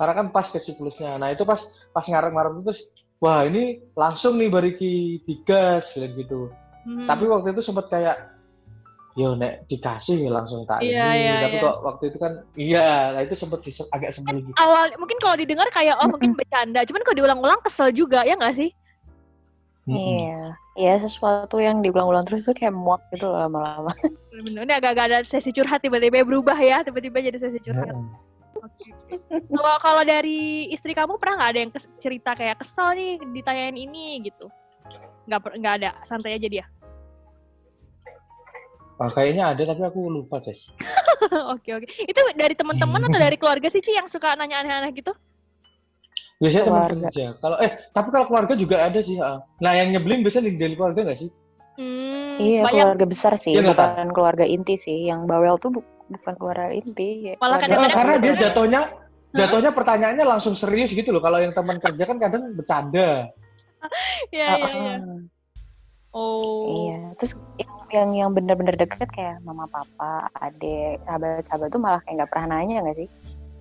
[0.00, 1.20] Karena kan pas ke siklusnya.
[1.20, 1.60] Nah itu pas
[1.92, 2.80] pas ngarep-ngarep itu terus,
[3.20, 6.40] wah ini langsung nih bariki digas bilang gitu.
[6.88, 7.04] Hmm.
[7.04, 8.16] Tapi waktu itu sempat kayak,
[9.12, 11.20] yo nek dikasih langsung tak Iya, ini.
[11.20, 11.64] iya, Tapi iya.
[11.68, 14.56] kok waktu itu kan, iya, nah itu sempat sih agak sebel gitu.
[14.56, 18.56] awal mungkin kalau didengar kayak oh mungkin bercanda, cuman kalau diulang-ulang kesel juga ya nggak
[18.56, 18.70] sih?
[19.90, 23.90] Iya iya sesuatu yang diulang-ulang terus tuh kayak muak gitu lama-lama
[24.30, 24.62] Bener-bener.
[24.64, 27.90] Ini agak-agak ada sesi curhat tiba-tiba berubah ya, tiba-tiba jadi sesi curhat.
[27.90, 28.29] Heeh.
[28.60, 28.86] Oke.
[29.48, 33.76] Kalau kalau dari istri kamu pernah nggak ada yang kes- cerita kayak kesel nih ditanyain
[33.76, 34.46] ini gitu?
[35.24, 36.64] Nggak nggak ada, santai aja dia.
[39.00, 40.68] Ah, kayaknya ada tapi aku lupa, Ces.
[41.56, 41.86] Oke oke.
[42.04, 45.12] Itu dari teman-teman atau dari keluarga sih Ci yang suka nanya aneh-aneh gitu?
[46.40, 47.24] Biasanya teman kerja.
[47.40, 49.16] Kalau eh, tapi kalau keluarga juga ada sih.
[49.20, 49.44] ah.
[49.60, 51.30] Nah, yang nyebelin biasanya dari keluarga nggak sih?
[51.80, 55.08] Hmm, Iya, banyak keluarga besar sih, nggak, bukan keluarga inti sih.
[55.08, 57.10] Yang bawel tuh bu- bukan keluarga inti.
[57.30, 58.80] ya Malah Nah, karena dia jatuhnya
[59.30, 61.22] jatuhnya pertanyaannya langsung serius gitu loh.
[61.22, 63.30] Kalau yang teman kerja kan kadang bercanda.
[64.28, 64.92] Iya Ah, iya iya.
[65.00, 65.20] ah.
[66.10, 66.66] Oh.
[66.68, 72.20] Iya, terus yang yang, yang benar-benar deket kayak mama papa, adik, sahabat-sahabat tuh malah kayak
[72.20, 73.08] nggak pernah nanya nggak sih?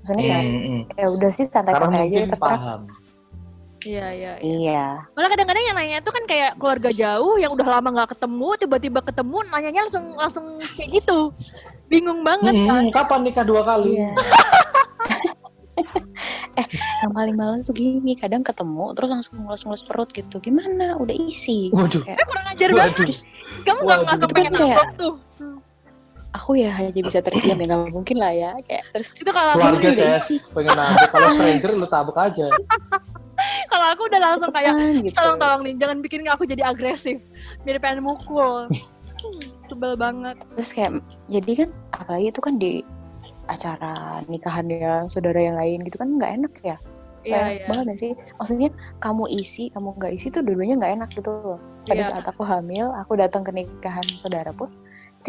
[0.02, 0.82] Maksudnya kayak Hmm, hmm.
[0.98, 2.52] ya udah sih santai-santai aja mungkin terserah.
[2.58, 2.82] paham.
[3.80, 4.34] Iya iya.
[4.38, 4.52] iya.
[4.60, 8.50] Iya, Malah kadang-kadang yang nanya itu kan kayak keluarga jauh yang udah lama nggak ketemu,
[8.58, 11.32] tiba-tiba ketemu, nanyanya langsung langsung kayak gitu.
[11.88, 12.84] Bingung banget Hmm, kan?
[12.94, 13.96] kapan nikah dua kali?
[13.98, 14.12] iya.
[16.60, 16.68] eh,
[17.00, 20.38] yang paling males tuh gini, kadang ketemu terus langsung ngelus-ngelus perut gitu.
[20.38, 21.00] Gimana?
[21.00, 21.72] Udah isi.
[21.72, 22.04] Waduh.
[22.04, 22.94] Kayak, Eh kurang ajar banget.
[22.94, 23.16] Waduh.
[23.64, 25.16] Kamu nggak langsung pengen kayak- nangkep tuh.
[26.30, 28.52] aku ya hanya bisa terdiam ya nggak mungkin lah ya.
[28.62, 30.44] Kayak terus Itu kalau Keluarga, Ces.
[30.52, 31.08] Pengen nabuk.
[31.10, 32.48] Kalau stranger lu tabuk aja.
[33.72, 34.74] kalau aku udah langsung kayak
[35.04, 35.16] gitu.
[35.16, 37.18] tolong tolong nih jangan bikin aku jadi agresif.
[37.64, 38.68] Jadi pengen mukul.
[39.70, 40.38] Tebel banget.
[40.58, 40.92] Terus kayak
[41.28, 42.82] jadi kan apalagi itu kan di
[43.50, 46.78] acara nikahan yang saudara yang lain gitu kan nggak enak ya.
[47.28, 47.66] Iya iya.
[47.68, 48.12] banget sih?
[48.40, 48.70] Maksudnya
[49.04, 51.60] kamu isi, kamu nggak isi tuh dua-duanya nggak enak gitu loh.
[51.84, 52.10] Pada Iya.
[52.16, 54.72] saat aku hamil, aku datang ke nikahan saudara pun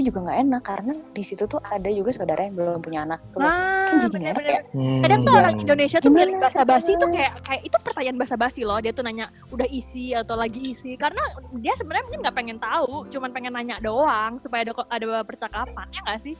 [0.00, 3.20] itu juga nggak enak karena di situ tuh ada juga saudara yang belum punya anak
[3.30, 3.44] tuh.
[3.44, 4.48] Nah, kan jadi nggak enak bener-bener.
[4.48, 4.60] ya.
[4.72, 5.00] Hmm.
[5.04, 5.40] Kadang tuh Iya.
[5.44, 8.78] orang Indonesia tuh Gimana milih bahasa basi tuh kayak kayak itu pertanyaan bahasa basi loh.
[8.80, 11.20] Dia tuh nanya udah isi atau lagi isi karena
[11.54, 16.00] dia sebenarnya mungkin nggak pengen tahu, cuman pengen nanya doang supaya ada ada percakapan ya
[16.02, 16.36] nggak sih?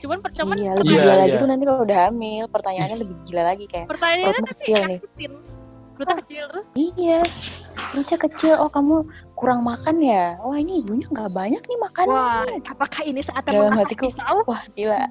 [0.00, 1.38] Cuman per- cuman Iya, lebih Iya, gila lagi iya.
[1.38, 4.98] tuh nanti kalau udah hamil, pertanyaannya lebih gila lagi kayak pertanyaannya kecil nih.
[5.92, 7.20] Perutnya kecil terus Iya,
[7.92, 8.54] perutnya kecil.
[8.56, 9.04] Oh kamu
[9.42, 10.38] kurang makan ya?
[10.38, 12.06] Wah ini ibunya nggak banyak nih makan.
[12.06, 14.46] wah apakah ini saatnya Dalam hatiku, pisau?
[14.46, 15.10] Wah gila.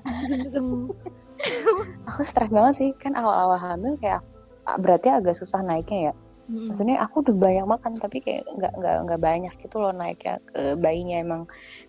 [2.07, 4.23] Aku stres banget sih kan awal-awal hamil kayak
[4.63, 6.13] ah, berarti agak susah naiknya ya.
[6.47, 6.71] Mm.
[6.71, 10.75] Maksudnya aku udah banyak makan tapi kayak nggak nggak nggak banyak gitu loh naiknya ke
[10.79, 11.41] bayinya emang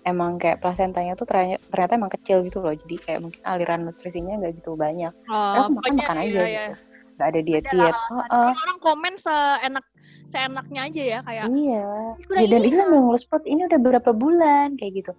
[0.02, 2.74] emang kayak plasentanya tuh ternyata, ternyata emang kecil gitu loh.
[2.74, 5.14] Jadi kayak mungkin aliran nutrisinya nggak gitu banyak.
[5.30, 6.42] Oh, Aku makan makan aja iya,
[6.74, 6.74] gitu.
[7.12, 7.94] Nggak ada diet diet.
[7.94, 8.26] alasan.
[8.34, 9.86] Oh, Kalau orang komen seenak
[10.32, 11.84] seenaknya aja ya kayak iya.
[12.32, 15.12] Ya, dan ini itu sambil ngelus perut ini udah berapa bulan kayak gitu.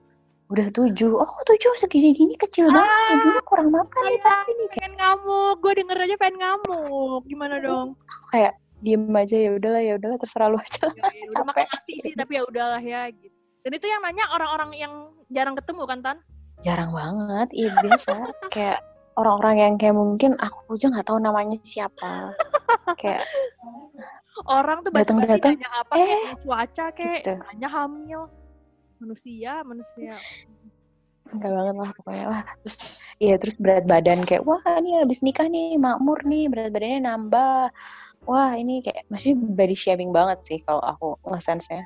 [0.50, 1.14] Udah tujuh.
[1.18, 2.90] Oh kok tujuh segini-gini kecil banget.
[2.90, 4.68] Ah, Ibunya kurang makan nih pasti nih.
[4.74, 7.22] pengen ngamuk, gue denger aja pengen ngamuk.
[7.30, 7.88] Gimana dong?
[8.34, 8.54] Kayak
[8.84, 10.96] diem aja ya udahlah ya udahlah terserah lu aja lah.
[11.00, 13.38] Ya, ya udah makan nasi sih tapi ya udahlah ya gitu.
[13.64, 14.94] Dan itu yang nanya orang-orang yang
[15.32, 16.18] jarang ketemu kan Tan?
[16.68, 17.48] Jarang banget.
[17.56, 18.14] Iya biasa.
[18.54, 18.80] kayak
[19.16, 22.36] orang-orang yang kayak mungkin aku aja nggak tahu namanya siapa.
[23.02, 23.24] kayak
[24.50, 27.34] Orang tuh basa-basi Datang-datang, nanya apa eh, kayak cuaca kayak gitu.
[27.40, 28.22] nanya hamil.
[28.98, 30.16] Manusia, manusia.
[31.34, 32.78] enggak banget lah pokoknya wah terus
[33.18, 37.74] iya terus berat badan kayak wah ini habis nikah nih makmur nih berat badannya nambah
[38.30, 41.82] wah ini kayak maksudnya body shaming banget sih kalau aku ngesense nya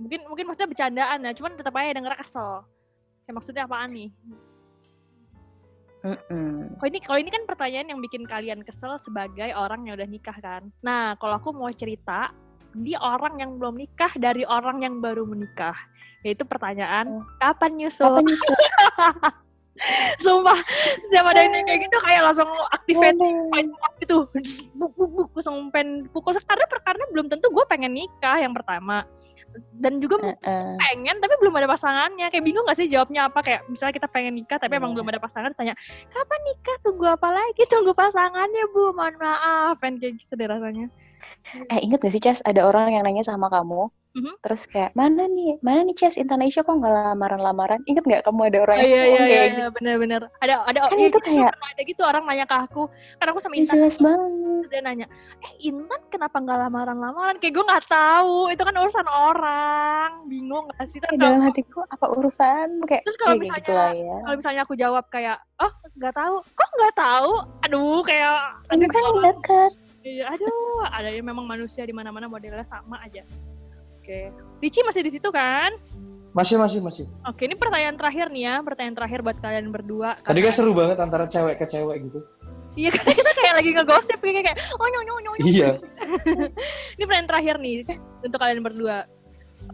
[0.00, 2.64] Mungkin mungkin maksudnya bercandaan ya, cuman tetap aja denger kesel.
[3.28, 4.08] Kayak maksudnya apaan nih?
[6.00, 6.80] Mm-mm.
[6.80, 10.36] Kalau ini kalau ini kan pertanyaan yang bikin kalian kesel sebagai orang yang udah nikah
[10.40, 10.62] kan.
[10.80, 12.32] Nah, kalau aku mau cerita
[12.72, 15.76] di orang yang belum nikah dari orang yang baru menikah.
[16.20, 17.24] Yaitu pertanyaan, Oh.
[17.40, 18.04] kapan nyusul?
[18.04, 18.56] apa nyusul
[20.20, 20.60] Sumpah,
[21.08, 23.48] setiap ada yang kayak gitu kayak langsung activate Waduh.
[23.48, 24.16] fight up gitu.
[24.76, 26.36] Buk, buk, buk, langsung pengen pukul.
[26.36, 29.08] Karena, karena belum tentu gue pengen nikah yang pertama.
[29.80, 30.76] Dan juga mungkin Heeh.
[30.76, 32.26] pengen tapi belum ada pasangannya.
[32.28, 33.40] Kayak bingung gak sih jawabnya apa?
[33.40, 34.96] Kayak misalnya kita pengen nikah tapi emang Iya.
[35.00, 35.74] belum ada pasangan tanya
[36.12, 36.76] kapan nikah?
[36.84, 37.62] Tunggu apa lagi?
[37.66, 38.92] Tunggu pasangannya bu?
[38.94, 39.74] Mohon maaf.
[39.80, 40.86] Pengen kayak gitu deh rasanya
[41.66, 43.88] eh inget gak sih Ces ada orang yang nanya sama kamu.
[44.10, 44.42] Mhm.
[44.42, 45.62] terus kayak mana nih?
[45.62, 47.78] Mana nih Ces Indonesia kok nggak lamaran-lamaran?
[47.86, 49.54] Inget nggak kamu ada oh, orang yang iya iya kayak iya gitu?
[49.54, 52.82] iya, bener-bener ada ada Kan iya, itu gitu, kayak- ada gitu orang nanya ke aku.
[52.90, 54.30] Kan aku sama "Ih, Intan jelas banget.
[54.58, 55.06] terus dia nanya
[55.38, 57.36] eh Intan kenapa nggak lamaran-lamaran?
[57.38, 58.36] Kayak gue nggak tahu.
[58.50, 60.10] Itu kan urusan orang.
[60.26, 62.68] Bingung gak sih kayak Terus dalam hatiku apa urusan?
[62.84, 64.16] Kayak Terus kalau kayak misalnya- gitu lah ya.
[64.20, 66.34] kalau misalnya aku jawab kayak oh nggak tahu.
[66.50, 67.30] Kok nggak tahu?
[67.62, 68.34] Aduh kayak
[68.70, 73.20] ini kan dekat Iya, aduh, ada yang memang manusia di mana-mana modelnya sama aja.
[74.00, 74.32] Oke.
[74.64, 75.76] Ricci masih di situ kan?
[76.32, 77.04] Masih masih masih.
[77.28, 80.16] Oke, ini pertanyaan terakhir nih ya, pertanyaan terakhir buat kalian berdua.
[80.24, 82.24] Tadi kan seru banget antara cewek ke cewek gitu.
[82.78, 85.32] Iya, karena kita kayak lagi ngegosip kayak kayak oh nyo nyo nyo.
[85.36, 85.44] nyo.
[85.44, 85.70] Iya.
[86.96, 87.74] Ini pertanyaan terakhir nih
[88.24, 88.98] untuk kalian berdua.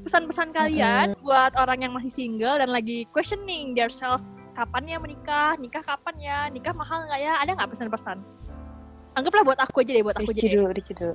[0.02, 4.24] Pesan-pesan kalian buat orang yang masih single dan lagi questioning their self
[4.56, 8.18] kapan ya menikah, nikah kapan ya, nikah mahal nggak ya, ada nggak pesan-pesan?
[9.16, 11.12] Anggaplah buat aku aja deh, buat aku aja dulu dulu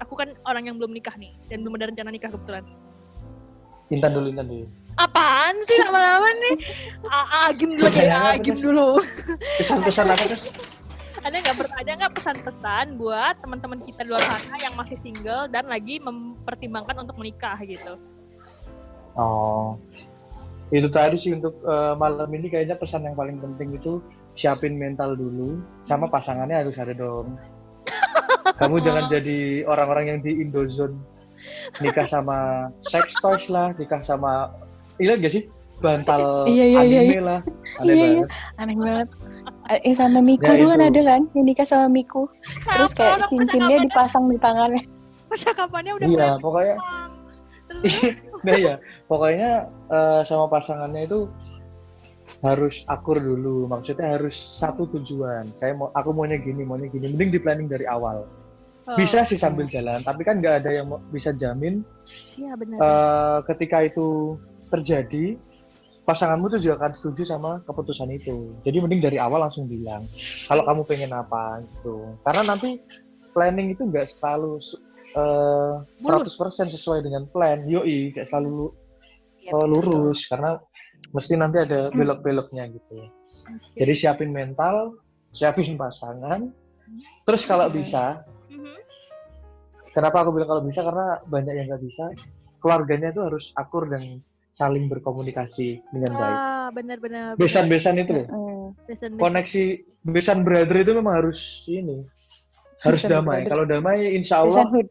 [0.00, 2.64] Aku kan orang yang belum nikah nih dan belum ada rencana nikah kebetulan.
[3.92, 4.66] Intan dulu, Intan dulu.
[4.96, 6.56] Apaan sih lama-lama nih?
[7.12, 8.98] Ah, agim dulu ya, agim dulu.
[9.60, 10.48] Pesan-pesan apa terus?
[11.24, 15.64] Ada nggak ada nggak pesan-pesan buat teman-teman kita di luar sana yang masih single dan
[15.68, 17.96] lagi mempertimbangkan untuk menikah gitu?
[19.16, 19.80] Oh,
[20.68, 24.04] itu tadi sih untuk eh, malam ini kayaknya pesan yang paling penting itu
[24.34, 27.38] siapin mental dulu, sama pasangannya harus ada dong.
[28.58, 30.94] Kamu jangan jadi orang-orang yang di Indozone
[31.80, 34.48] nikah sama sex toys lah, nikah sama
[34.96, 35.44] iya gak sih
[35.82, 37.40] bantal Iya, iya, iya, anime lah,
[37.82, 38.06] aneh Iya, iya.
[38.24, 38.28] banget.
[38.56, 39.08] Aneh banget.
[39.82, 42.30] Eh sama Miku Ya, kan ada kan yang nikah sama Miku.
[42.64, 44.82] Terus kayak cincinnya dipasang di tangannya.
[45.24, 46.76] percakapannya udah Iya, pokoknya
[48.46, 48.74] nah ya,
[49.10, 51.26] pokoknya eh, sama pasangannya itu
[52.44, 53.64] harus akur dulu.
[53.66, 55.48] Maksudnya harus satu tujuan.
[55.56, 57.08] Saya mau, aku maunya gini, maunya gini.
[57.10, 58.28] Mending di planning dari awal.
[58.84, 61.80] oh, Bisa sih sambil jalan, tapi kan nggak ada yang bisa jamin
[62.36, 62.76] Iya benar.
[62.78, 64.36] eh, ketika itu
[64.68, 65.40] terjadi,
[66.04, 68.52] pasanganmu tuh juga akan setuju sama keputusan itu.
[68.60, 70.04] Jadi mending dari awal langsung bilang,
[70.44, 72.12] kalau kamu pengen apa gitu.
[72.28, 72.76] Karena nanti
[73.32, 74.60] planning itu nggak selalu
[75.16, 75.72] eh,
[76.04, 77.64] 100% sesuai dengan plan.
[77.64, 78.74] Yoi, nggak selalu lu-
[79.48, 79.68] betul.
[79.68, 80.60] lurus karena
[81.10, 83.10] mesti nanti ada belok-beloknya gitu.
[83.44, 83.76] Oke.
[83.76, 84.96] Jadi siapin mental,
[85.30, 86.48] siapin pasangan.
[87.24, 87.74] Terus kalau Hmm.
[87.74, 88.76] bisa, Mhm.
[89.90, 92.04] kenapa aku bilang kalau bisa karena banyak yang nggak bisa.
[92.58, 94.00] Keluarganya itu harus akur dan
[94.54, 96.36] saling berkomunikasi dengan baik.
[96.38, 97.34] Ah, benar-benar.
[97.34, 98.26] Besan-besan itu loh.
[98.26, 98.66] Hmm.
[98.86, 99.20] Besan-besan.
[99.20, 99.62] Koneksi
[100.06, 102.06] besan brother itu memang harus ini.
[102.80, 103.44] Harus Besan damai.
[103.44, 103.50] brother.
[103.50, 104.64] Kalau damai insya Allah.
[104.70, 104.88] Besan.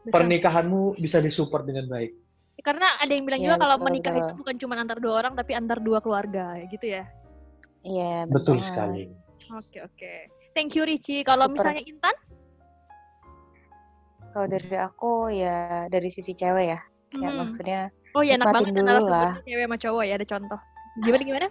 [0.00, 2.16] pernikahanmu bisa disupport dengan baik.
[2.60, 4.22] Karena ada yang bilang Iya, juga kalau betul, menikah betul.
[4.22, 7.04] itu bukan cuma antar dua orang tapi antar dua keluarga gitu ya.
[7.80, 8.68] Iya, Betul banget.
[8.68, 9.04] sekali.
[9.50, 10.12] Oke oke.
[10.52, 11.22] Thank you Ricci.
[11.22, 11.54] Kalau Super.
[11.56, 12.16] misalnya Intan?
[14.30, 15.56] Kalau dari aku ya
[15.86, 16.78] dari sisi cewek ya.
[17.10, 17.40] Kayak Hmm.
[17.42, 17.80] maksudnya
[18.10, 19.32] Oh iya enak banget dulu lah.
[19.42, 20.60] cewek sama cowok ya ada contoh.
[21.00, 21.48] Gimana gimana?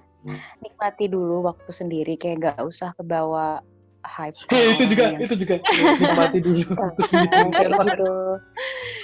[0.60, 3.64] nikmati dulu waktu sendiri kayak gak usah kebawa
[4.04, 4.36] hype.
[4.52, 5.56] Hei, itu juga, itu juga.
[5.96, 7.40] Nikmati dulu waktu sendiri.
[7.56, 8.14] gitu.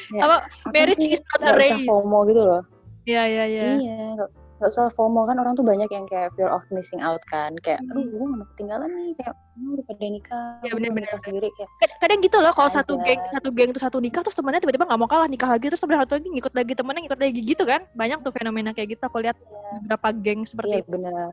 [0.09, 0.37] Ya, Apa
[0.69, 1.87] marriage is not a nggak usah race.
[1.87, 2.61] FOMO gitu loh.
[3.03, 3.63] Iya iya iya.
[3.75, 7.21] Iya, gak, gak usah FOMO kan orang tuh banyak yang kayak fear of missing out
[7.25, 7.53] kan.
[7.59, 7.91] Kayak, Hmm.
[7.91, 9.09] aduh gue gak mau ketinggalan nih.
[9.15, 10.47] Kayak, oh, udah pada nikah.
[10.55, 11.25] Iya, gue bener, belum bener, nikah bener.
[11.25, 11.47] sendiri.
[11.53, 14.59] Kayak, Kad- Kadang gitu loh kalau satu geng satu geng tuh satu nikah terus temannya
[14.59, 17.39] tiba-tiba nggak mau kalah nikah lagi terus temennya satu lagi ngikut lagi temennya ngikut lagi
[17.41, 17.81] gitu kan.
[17.91, 19.37] Banyak tuh fenomena kayak gitu aku lihat
[19.79, 20.89] beberapa geng seperti iya itu.
[20.91, 21.29] bener.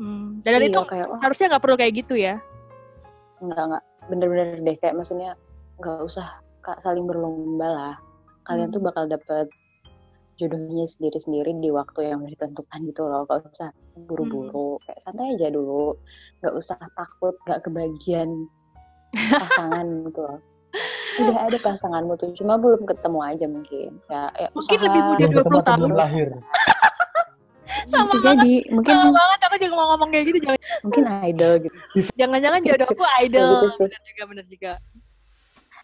[0.00, 0.40] Hmm.
[0.40, 2.34] Dan Iya, itu kayak, wah harusnya nggak perlu kayak gitu ya.
[3.38, 3.82] enggak, enggak.
[4.06, 4.76] Bener-bener deh.
[4.76, 5.30] Kayak maksudnya
[5.76, 6.40] gak usah
[6.78, 7.94] saling berlomba lah.
[8.42, 8.74] Kalian Hmm.
[8.74, 9.46] tuh bakal dapet
[10.34, 13.24] jodohnya sendiri-sendiri di waktu yang udah ditentukan gitu loh.
[13.24, 14.76] Gak usah buru-buru.
[14.76, 14.82] Hmm.
[14.86, 15.96] Kayak santai aja dulu.
[16.40, 18.48] Gak usah takut gak kebagian
[19.42, 20.40] pasangan gitu loh.
[21.20, 23.90] Udah ada pasanganmu tuh, cuma belum ketemu aja mungkin.
[24.06, 24.86] Ya, ya Mungkin usaha.
[24.86, 25.98] lebih muda Belum ketemu 20 atau belum tahun.
[25.98, 26.28] lahir.
[27.86, 31.52] Sama Bisa jadi, mungkin Sama banget aku juga mau ngomong kayak gitu jangan mungkin idol
[31.60, 31.76] gitu.
[32.14, 33.50] jangan-jangan jodoh aku idol.
[33.66, 33.78] gitu.
[33.80, 34.72] Bener juga bener juga.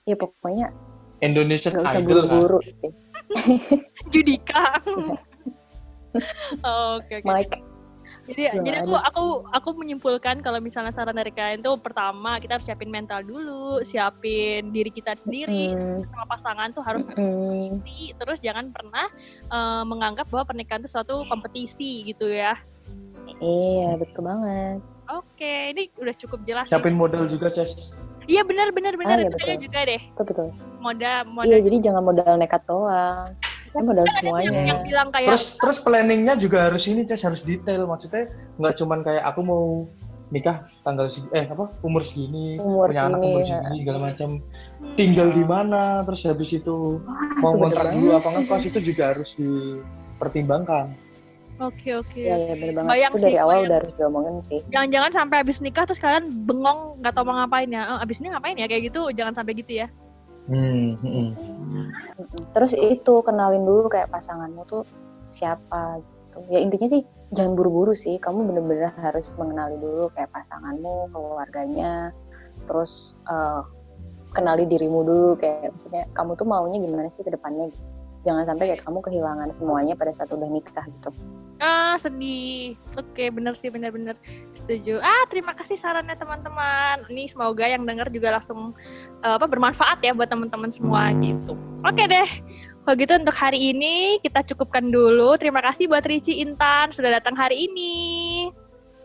[0.07, 0.71] Ya pokoknya
[1.19, 2.39] Indonesian gak usah Idol kan.
[2.39, 2.93] buru-buru sih.
[4.15, 4.81] Judika.
[6.65, 7.29] Oh, Oke oke.
[7.29, 7.61] Mike,
[8.25, 12.57] Jadi Belum jadi aku aku aku menyimpulkan kalau misalnya saran dari kalian tuh pertama kita
[12.57, 18.17] harus siapin mental dulu, siapin diri kita sendiri hmm, sama pasangan tuh harus kompetisi.
[18.17, 19.13] Terus jangan pernah
[19.45, 22.57] eh, menganggap bahwa pernikahan itu suatu kompetisi gitu ya.
[23.45, 24.81] iya betul banget.
[25.13, 26.65] Oke, ini udah cukup jelas.
[26.65, 26.73] sih.
[26.73, 27.93] Siapin modal juga, Ces.
[28.27, 29.59] Iya benar benar benar Ah, iya, itu betul.
[29.63, 30.01] juga deh.
[30.13, 30.49] Betul betul.
[30.83, 33.27] Modal Iya modal jadi jangan modal nekat doang.
[33.71, 34.61] Kan modal yang, semuanya.
[34.67, 37.87] yang bilang kayak Terus terus planningnya juga harus ini, Ces, harus detail.
[37.87, 38.27] Maksudnya
[38.59, 39.65] nggak cuman kayak aku mau
[40.27, 43.63] nikah tanggal segi, eh apa umur segini, Umur punya anak umur ya.
[43.63, 44.29] segini segala macam.
[44.43, 47.95] hmm, Tinggal di mana, terus habis itu Wah, mau itu banget.
[47.95, 50.87] dulu apa ngekos itu juga harus dipertimbangkan.
[51.57, 52.21] Oke oke.
[52.21, 52.91] Iya iya bener banget.
[52.93, 53.65] Bayang itu dari sih, awal bayang.
[53.65, 54.61] udah harus diomongin sih.
[54.69, 57.83] Jangan-jangan sampai habis nikah terus kalian bengong nggak tahu mau ngapain ya.
[57.97, 59.01] Eh, abis ini ngapain ya kayak gitu.
[59.17, 59.87] Jangan sampai gitu ya.
[60.47, 61.29] Hmm, hmm.
[62.53, 64.85] Terus itu kenalin dulu kayak pasanganmu tuh
[65.33, 66.39] siapa gitu.
[66.53, 67.03] Ya intinya sih
[67.33, 68.21] jangan buru-buru sih.
[68.21, 72.13] Kamu bener-bener harus mengenali dulu kayak pasanganmu, keluarganya,
[72.69, 73.63] terus eh,
[74.37, 77.96] kenali dirimu dulu kayak maksudnya kamu tuh maunya gimana sih ke depannya gitu.
[78.27, 81.15] Jangan sampai kayak kamu kehilangan semuanya pada saat udah nikah gitu.
[81.57, 82.77] Ah sedih.
[82.99, 84.19] Oke bener sih bener-bener
[84.53, 85.01] setuju.
[85.01, 87.07] Ah terima kasih sarannya teman-teman.
[87.09, 88.75] Ini semoga yang dengar juga langsung
[89.23, 91.55] eh, apa bermanfaat ya buat teman-teman semua gitu.
[91.87, 92.31] Oke deh.
[92.83, 95.39] Kalau gitu untuk hari ini kita cukupkan dulu.
[95.39, 97.95] Terima kasih buat Ricci Intan sudah datang hari ini.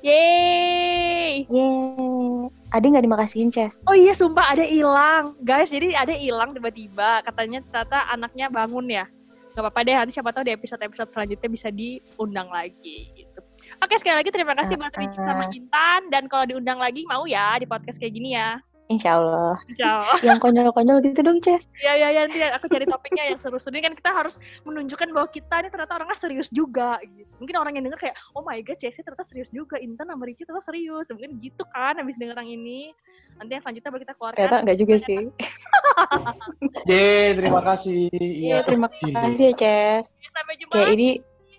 [0.01, 1.45] Yeay.
[1.45, 2.60] Yeay.
[2.71, 3.83] Ada nggak dimakasihin, Ces?
[3.83, 5.35] Oh iya, sumpah ada hilang.
[5.43, 7.19] Guys, jadi ada hilang tiba-tiba.
[7.27, 9.05] Katanya ternyata anaknya bangun ya.
[9.51, 13.39] Gak apa-apa deh, nanti siapa tahu di episode-episode selanjutnya bisa diundang lagi gitu.
[13.83, 16.07] Oke, sekali lagi terima kasih buat Ricci sama Intan.
[16.07, 18.63] Dan kalau diundang lagi, mau ya di podcast kayak gini ya.
[18.91, 19.55] Insya Allah.
[19.71, 20.17] Insya Allah.
[20.19, 21.63] Yang konyol-konyol gitu dong, Ces.
[21.79, 22.27] Ya, ya, ya.
[22.27, 23.71] Nanti aku cari topiknya yang seru-seru.
[23.79, 24.35] Ini kan kita harus
[24.67, 26.99] menunjukkan bahwa kita ini ternyata orangnya serius juga.
[26.99, 27.31] Gitu.
[27.39, 29.79] Mungkin orang yang denger kayak, oh my god, Cesi ternyata serius juga.
[29.79, 31.07] Intan sama Ricci ternyata serius.
[31.09, 32.91] Mungkin gitu kan habis denger yang ini.
[33.39, 34.37] Nanti yang selanjutnya baru kita keluarkan.
[34.37, 35.21] Ternyata enggak juga sih.
[36.91, 38.01] Ye, terima kasih.
[38.19, 40.05] Iya, terima kasih ya, Ces.
[40.31, 41.09] Sampai jumpa Kayak ini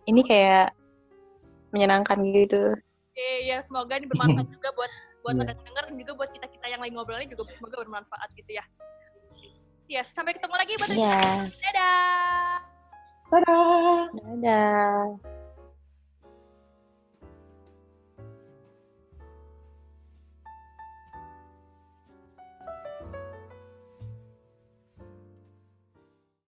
[0.07, 0.75] ini kayak
[1.73, 2.77] menyenangkan gitu.
[3.13, 4.93] Oke, ya semoga ini bermanfaat juga buat
[5.23, 5.41] buat Iya.
[5.47, 8.65] pada denger dan juga buat kita kita yang lagi ngobrolnya juga semoga bermanfaat gitu ya.
[9.87, 11.19] Ya, sampai ketemu lagi buat Iya.
[11.63, 12.55] Dadah.
[13.33, 13.97] Dadah.
[14.13, 15.42] Dadah.